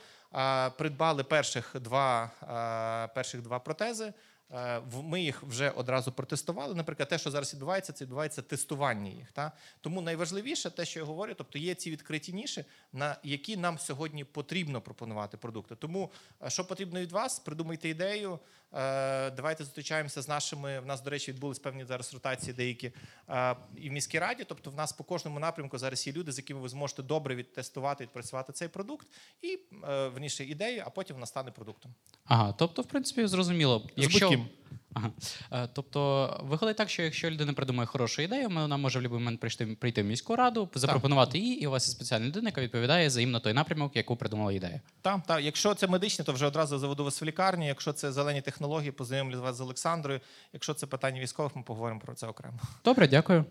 придбали 0.78 1.24
перших 1.24 1.76
два, 1.80 2.32
е, 2.44 3.14
перших 3.16 3.42
два 3.42 3.60
протези. 3.60 4.14
Е, 4.54 4.82
Ми 5.04 5.22
їх 5.22 5.44
вже 5.44 5.70
одразу 5.70 6.12
протестували. 6.12 6.76
Наприклад, 6.76 7.10
те, 7.10 7.18
що 7.18 7.32
зараз 7.32 7.54
відбувається, 7.54 7.94
це 7.94 8.06
відбувається 8.06 8.42
тестування 8.42 9.12
їх. 9.12 9.32
Та? 9.32 9.52
Тому 9.82 10.02
найважливіше 10.02 10.70
те, 10.70 10.86
що 10.86 11.00
я 11.00 11.06
говорю, 11.06 11.34
тобто 11.38 11.60
є 11.60 11.76
ці 11.76 11.92
відкриті 11.92 12.34
ніші, 12.34 12.66
на 12.94 13.16
які 13.24 13.58
нам 13.58 13.80
сьогодні 13.80 14.24
потрібно 14.24 14.82
пропонувати 14.82 15.38
продукти. 15.38 15.76
Тому 15.76 16.12
е, 16.44 16.50
що 16.50 16.66
потрібно 16.68 17.00
від 17.00 17.12
вас, 17.12 17.40
придумайте 17.40 17.90
ідею. 17.90 18.40
Е, 18.74 19.32
Давайте 19.32 19.64
зустрічаємося 19.64 20.22
з 20.22 20.28
нашими. 20.28 20.80
В 20.80 20.86
нас, 20.86 21.02
до 21.02 21.10
речі, 21.10 21.32
відбулись 21.32 21.60
певні 21.60 21.86
зараз 21.86 22.14
ротації 22.14 22.54
деякі 22.54 22.92
е, 23.30 23.56
і 23.76 23.90
в 23.90 23.92
міській 23.92 24.20
раді. 24.20 24.44
Тобто, 24.48 24.72
в 24.72 24.76
нас 24.76 24.94
по 24.94 25.04
кожному 25.04 25.40
напрямку 25.40 25.78
зараз 25.78 26.08
є 26.08 26.14
люди, 26.14 26.32
з 26.32 26.38
якими 26.38 26.60
ви 26.60 26.70
зможете 26.70 27.04
добре 27.04 27.36
відтестувати, 27.36 28.04
відпрацювати 28.04 28.54
цей 28.54 28.68
продукт, 28.68 29.08
і 29.42 29.60
е, 29.90 30.08
верніше 30.08 30.46
ідею, 30.46 30.84
а 30.86 30.90
потім 30.90 31.16
вона 31.16 31.26
стане 31.26 31.52
продуктом. 31.52 31.94
Ага, 32.26 32.54
тобто, 32.58 32.82
в 32.82 32.86
принципі, 32.86 33.28
зрозуміло. 33.28 33.90
Якщо... 33.96 34.30
будь-ким. 34.30 34.48
Ага. 34.94 35.12
Е, 35.52 35.70
Тобто, 35.74 36.30
виходить 36.44 36.78
так, 36.78 36.90
що 36.90 37.04
якщо 37.04 37.30
людина 37.30 37.54
придумає 37.54 37.88
хорошу 37.88 38.22
ідею, 38.22 38.50
вона 38.50 38.78
може 38.78 39.00
в 39.00 39.02
будь-який 39.02 39.20
момент 39.20 39.40
прийти, 39.40 39.66
прийти 39.66 40.04
в 40.04 40.06
міську 40.06 40.36
раду, 40.36 40.70
запропонувати 40.76 41.38
її, 41.40 41.62
і 41.62 41.68
у 41.68 41.72
вас 41.72 41.88
є 41.88 41.92
спеціальна 41.92 42.28
людина, 42.28 42.50
яка 42.50 42.62
відповідає 42.62 43.10
за 43.10 43.22
іменно 43.22 43.40
той 43.40 43.54
напрямок, 43.54 43.96
яку 43.96 44.16
придумала 44.16 44.54
ідея. 44.54 44.82
Так, 45.02 45.22
так. 45.28 45.44
Якщо 45.44 45.74
це 45.74 45.88
медичне, 45.88 46.26
то 46.26 46.34
вже 46.34 46.46
одразу 46.46 46.78
заведу 46.78 47.04
вас 47.04 47.22
в 47.22 47.26
лікарню. 47.26 47.68
Якщо 47.68 47.94
це 47.94 48.12
зелені 48.12 48.42
технології, 48.42 48.92
познайомлю 48.92 49.42
вас 49.42 49.56
з 49.56 49.62
Олександрою. 49.62 50.20
Якщо 50.54 50.74
це 50.74 50.88
питання 50.88 51.22
військових, 51.22 51.56
ми 51.56 51.64
поговоримо 51.64 52.00
про 52.00 52.14
це 52.14 52.28
окремо. 52.28 52.60
Добре, 52.86 53.08
дякую. 53.08 53.46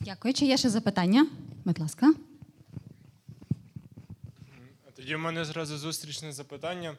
Дякую. 0.00 0.34
Чи 0.34 0.46
є 0.46 0.56
ще 0.56 0.70
запитання? 0.70 1.26
Будь 1.64 1.78
ласка. 1.78 2.14
Тоді 4.96 5.14
в 5.14 5.18
мене 5.18 5.44
зразу 5.44 5.78
зустрічне 5.78 6.32
запитання. 6.32 6.94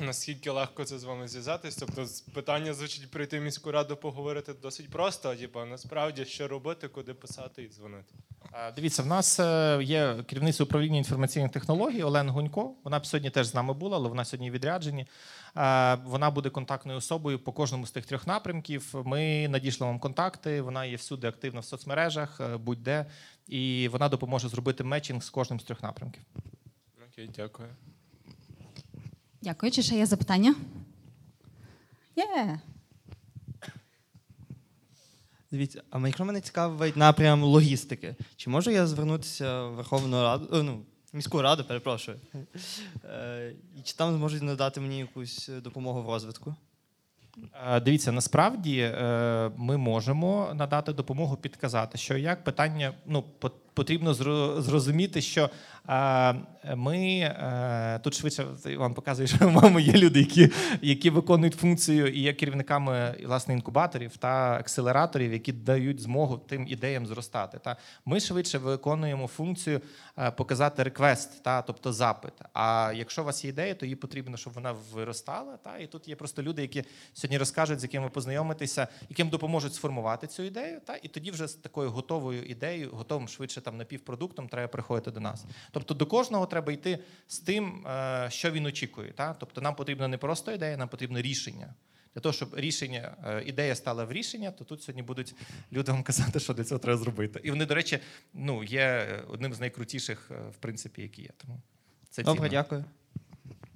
Наскільки 0.00 0.50
легко 0.50 0.84
це 0.84 0.98
з 0.98 1.04
вами 1.04 1.28
зв'язатись? 1.28 1.76
Тобто 1.76 2.06
питання 2.34 2.74
звучить 2.74 3.10
прийти 3.10 3.40
в 3.40 3.42
міську 3.42 3.72
раду 3.72 3.96
поговорити 3.96 4.54
досить 4.62 4.90
просто, 4.90 5.30
а 5.30 5.36
типу, 5.36 5.64
насправді 5.64 6.24
що 6.24 6.48
робити, 6.48 6.88
куди 6.88 7.14
писати 7.14 7.62
і 7.62 7.68
дзвонити. 7.68 8.14
Дивіться, 8.76 9.02
в 9.02 9.06
нас 9.06 9.40
е, 9.40 9.78
є 9.82 10.24
керівниця 10.26 10.64
управління 10.64 10.98
інформаційних 10.98 11.52
технологій 11.52 12.02
Олена 12.02 12.32
Гунько. 12.32 12.74
Вона 12.84 12.98
б 12.98 13.06
сьогодні 13.06 13.30
теж 13.30 13.46
з 13.46 13.54
нами 13.54 13.74
була, 13.74 13.96
але 13.96 14.08
вона 14.08 14.24
сьогодні 14.24 14.50
в 14.50 14.52
відрядженні. 14.52 15.06
Е, 15.56 15.94
Вона 15.94 16.30
буде 16.30 16.50
контактною 16.50 16.98
особою 16.98 17.38
по 17.38 17.52
кожному 17.52 17.86
з 17.86 17.90
тих 17.90 18.06
трьох 18.06 18.26
напрямків. 18.26 18.94
Ми 19.04 19.48
надійшли 19.48 19.86
вам 19.86 19.98
контакти. 19.98 20.60
Вона 20.60 20.84
є 20.84 20.96
всюди 20.96 21.26
активна 21.28 21.60
в 21.60 21.64
соцмережах, 21.64 22.40
е, 22.40 22.56
будь-де, 22.56 23.06
і 23.46 23.88
вона 23.92 24.08
допоможе 24.08 24.48
зробити 24.48 24.84
мечінг 24.84 25.22
з 25.22 25.30
кожним 25.30 25.60
з 25.60 25.64
трьох 25.64 25.82
напрямків. 25.82 26.22
Окей, 27.12 27.30
дякую. 27.36 27.68
Дякую. 29.42 29.72
Чи 29.72 29.82
ще 29.82 29.96
є 29.96 30.06
запитання? 30.06 30.54
Є. 32.16 32.60
Дивіться, 35.50 35.82
а 35.90 36.06
якщо 36.06 36.24
мене 36.24 36.40
цікавить 36.40 36.96
напрям 36.96 37.42
логістики, 37.42 38.14
чи 38.36 38.50
можу 38.50 38.70
я 38.70 38.86
звернутися 38.86 39.62
в 39.64 39.74
Верховну 39.74 40.22
Раду, 40.22 40.56
е, 40.56 40.62
ну, 40.62 40.82
міську 41.12 41.42
раду, 41.42 41.64
перепрошую. 41.64 42.20
Е, 43.04 43.54
І 43.76 43.82
чи 43.82 43.94
там 43.96 44.16
зможуть 44.16 44.42
надати 44.42 44.80
мені 44.80 44.98
якусь 44.98 45.50
допомогу 45.62 46.02
в 46.02 46.06
розвитку? 46.06 46.54
Е, 47.66 47.80
Дивіться, 47.80 48.12
насправді 48.12 48.78
е, 48.78 49.50
ми 49.56 49.76
можемо 49.76 50.50
надати 50.54 50.92
допомогу, 50.92 51.36
підказати, 51.36 51.98
що 51.98 52.16
як 52.16 52.44
питання 52.44 52.94
ну 53.06 53.24
потрібно 53.78 54.12
зро- 54.12 54.60
зрозуміти, 54.60 55.20
що 55.20 55.50
ми 56.76 56.98
е, 57.18 58.00
тут 58.02 58.14
швидше 58.14 58.46
вам 58.76 58.94
показує, 58.94 59.28
що 59.28 59.50
мама 59.50 59.80
є 59.80 59.92
люди, 59.92 60.20
які, 60.20 60.50
які 60.82 61.10
виконують 61.10 61.54
функцію 61.54 62.06
і 62.06 62.20
є 62.20 62.32
керівниками 62.32 63.14
власне 63.24 63.54
інкубаторів 63.54 64.16
та 64.16 64.52
акселераторів, 64.52 65.32
які 65.32 65.52
дають 65.52 66.00
змогу 66.00 66.38
тим 66.38 66.66
ідеям 66.68 67.06
зростати. 67.06 67.58
Та 67.58 67.76
ми 68.04 68.20
швидше 68.20 68.58
виконуємо 68.58 69.26
функцію 69.26 69.80
е, 70.18 70.30
показати 70.30 70.82
реквест, 70.82 71.42
та 71.42 71.62
тобто 71.62 71.92
запит. 71.92 72.32
А 72.52 72.92
якщо 72.96 73.22
у 73.22 73.24
вас 73.24 73.44
є 73.44 73.50
ідея, 73.50 73.74
то 73.74 73.86
їй 73.86 73.96
потрібно, 73.96 74.36
щоб 74.36 74.52
вона 74.52 74.74
виростала. 74.92 75.56
Та 75.56 75.78
і 75.78 75.86
тут 75.86 76.08
є 76.08 76.16
просто 76.16 76.42
люди, 76.42 76.62
які 76.62 76.84
сьогодні 77.12 77.38
розкажуть, 77.38 77.80
з 77.80 77.82
якими 77.82 78.04
ви 78.04 78.10
познайомитеся, 78.10 78.88
яким 79.08 79.28
допоможуть 79.28 79.74
сформувати 79.74 80.26
цю 80.26 80.42
ідею. 80.42 80.80
Та 80.86 80.96
і 81.02 81.08
тоді 81.08 81.30
вже 81.30 81.48
з 81.48 81.54
такою 81.54 81.90
готовою 81.90 82.42
ідеєю, 82.44 82.90
готовим 82.92 83.28
швидше 83.28 83.60
там 83.68 83.76
напівпродуктом, 83.76 84.48
треба 84.48 84.68
приходити 84.68 85.10
до 85.10 85.20
нас. 85.20 85.44
Тобто 85.70 85.94
до 85.94 86.06
кожного 86.06 86.46
треба 86.46 86.72
йти 86.72 86.98
з 87.26 87.38
тим, 87.38 87.86
е, 87.86 88.26
що 88.30 88.50
він 88.50 88.66
очікує. 88.66 89.12
Та? 89.12 89.34
Тобто 89.34 89.60
нам 89.60 89.74
потрібна 89.74 90.08
не 90.08 90.18
просто 90.18 90.52
ідея, 90.52 90.76
нам 90.76 90.88
потрібно 90.88 91.20
рішення. 91.20 91.74
Для 92.14 92.20
того, 92.20 92.32
щоб 92.32 92.56
рішення, 92.56 93.16
е, 93.24 93.42
ідея 93.46 93.74
стала 93.74 94.04
в 94.04 94.12
рішення, 94.12 94.50
то 94.50 94.64
тут 94.64 94.82
сьогодні 94.82 95.02
будуть 95.02 95.34
люди 95.72 95.92
вам 95.92 96.02
казати, 96.02 96.40
що 96.40 96.54
для 96.54 96.64
цього 96.64 96.78
треба 96.78 96.98
зробити. 96.98 97.40
І 97.44 97.50
вони, 97.50 97.66
до 97.66 97.74
речі, 97.74 97.98
ну, 98.34 98.64
є 98.64 99.06
одним 99.28 99.54
з 99.54 99.60
найкрутіших, 99.60 100.30
е, 100.30 100.34
в 100.50 100.56
принципі, 100.56 101.02
які 101.02 101.22
є. 101.22 101.30
Тому 101.36 101.60
це 102.10 102.22
Добре, 102.22 102.48
цінно. 102.48 102.62
дякую. 102.62 102.84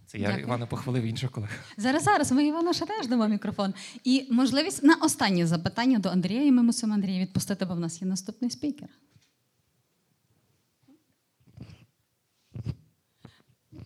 Це 0.07 0.19
я 0.19 0.27
Дякую. 0.27 0.45
Івана 0.45 0.67
похвалив 0.67 1.03
інших 1.03 1.31
колег. 1.31 1.51
Зараз, 1.77 2.03
зараз, 2.03 2.33
ми 2.33 2.47
Івана 2.47 2.73
ще 2.73 2.87
теж 2.87 3.07
дамо 3.07 3.29
мікрофон. 3.29 3.75
І 4.05 4.27
можливість 4.31 4.83
на 4.83 4.95
останнє 4.95 5.47
запитання 5.47 5.99
до 5.99 6.09
Андрія, 6.09 6.45
і 6.45 6.53
ми 6.53 6.63
мусимо 6.63 6.95
Андрія 6.95 7.21
відпустити, 7.21 7.65
бо 7.65 7.75
в 7.75 7.81
нас 7.81 8.03
є 8.03 8.09
наступний 8.09 8.51
спікер. 8.51 8.89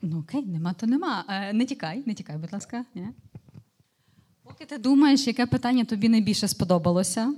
Ну 0.06 0.18
окей, 0.20 0.46
нема, 0.46 0.72
то 0.72 0.86
нема. 0.86 1.24
Е, 1.28 1.52
не 1.52 1.64
тікай, 1.64 2.02
не 2.06 2.14
тікай, 2.14 2.36
будь 2.36 2.52
ласка. 2.52 2.84
Ні? 2.94 3.08
Поки 4.44 4.64
ти 4.64 4.78
думаєш, 4.78 5.26
яке 5.26 5.46
питання 5.46 5.84
тобі 5.84 6.08
найбільше 6.08 6.48
сподобалося, 6.48 7.34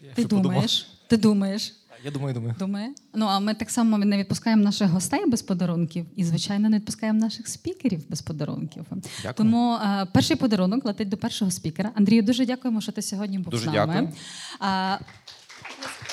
ти 0.00 0.06
ще 0.12 0.22
подумав. 0.22 0.42
думаєш, 0.42 0.86
ти 1.08 1.16
думаєш. 1.16 1.74
Я 2.04 2.10
думаю, 2.10 2.34
думаю. 2.34 2.54
Думає. 2.58 2.94
Ну 3.14 3.26
а 3.26 3.40
ми 3.40 3.54
так 3.54 3.70
само 3.70 3.98
не 3.98 4.18
відпускаємо 4.18 4.62
наших 4.64 4.90
гостей 4.90 5.26
без 5.30 5.42
подарунків, 5.42 6.06
і 6.16 6.24
звичайно 6.24 6.68
не 6.68 6.76
відпускаємо 6.76 7.18
наших 7.18 7.48
спікерів 7.48 8.08
без 8.10 8.22
подарунків. 8.22 8.84
Дякую. 8.90 9.34
Тому 9.34 9.74
е, 9.74 10.06
перший 10.14 10.36
подарунок 10.36 10.84
летить 10.84 11.08
до 11.08 11.16
першого 11.16 11.50
спікера. 11.50 11.90
Андрію, 11.94 12.22
дуже 12.22 12.46
дякуємо, 12.46 12.80
що 12.80 12.92
ти 12.92 13.02
сьогодні 13.02 13.38
був 13.38 13.50
Дуже 13.50 13.62
з 13.62 13.66
нами. 13.66 13.92
дякую. 13.94 14.12
А, 14.60 14.98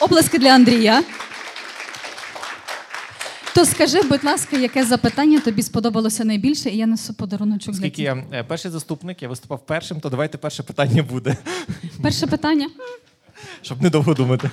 оплески 0.02 0.40
для 0.40 0.50
Андрія. 0.56 1.04
То 3.58 3.66
скажи, 3.66 4.02
будь 4.02 4.24
ласка, 4.24 4.58
яке 4.58 4.86
запитання 4.86 5.40
тобі 5.40 5.62
сподобалося 5.64 6.26
найбільше, 6.26 6.70
і 6.70 6.78
я 6.78 6.88
несу 6.88 7.14
подаруночок 7.14 7.74
для 7.74 7.80
Оскільки 7.80 8.02
я 8.02 8.24
е, 8.34 8.44
перший 8.44 8.72
заступник, 8.72 9.22
я 9.22 9.28
виступав 9.30 9.66
першим, 9.66 10.00
то 10.00 10.10
давайте 10.10 10.38
перше 10.38 10.64
питання 10.64 11.04
буде, 11.04 11.38
Перше 12.02 12.28
питання. 12.28 12.70
щоб 13.62 13.82
недовго 13.82 14.14
думати. 14.14 14.50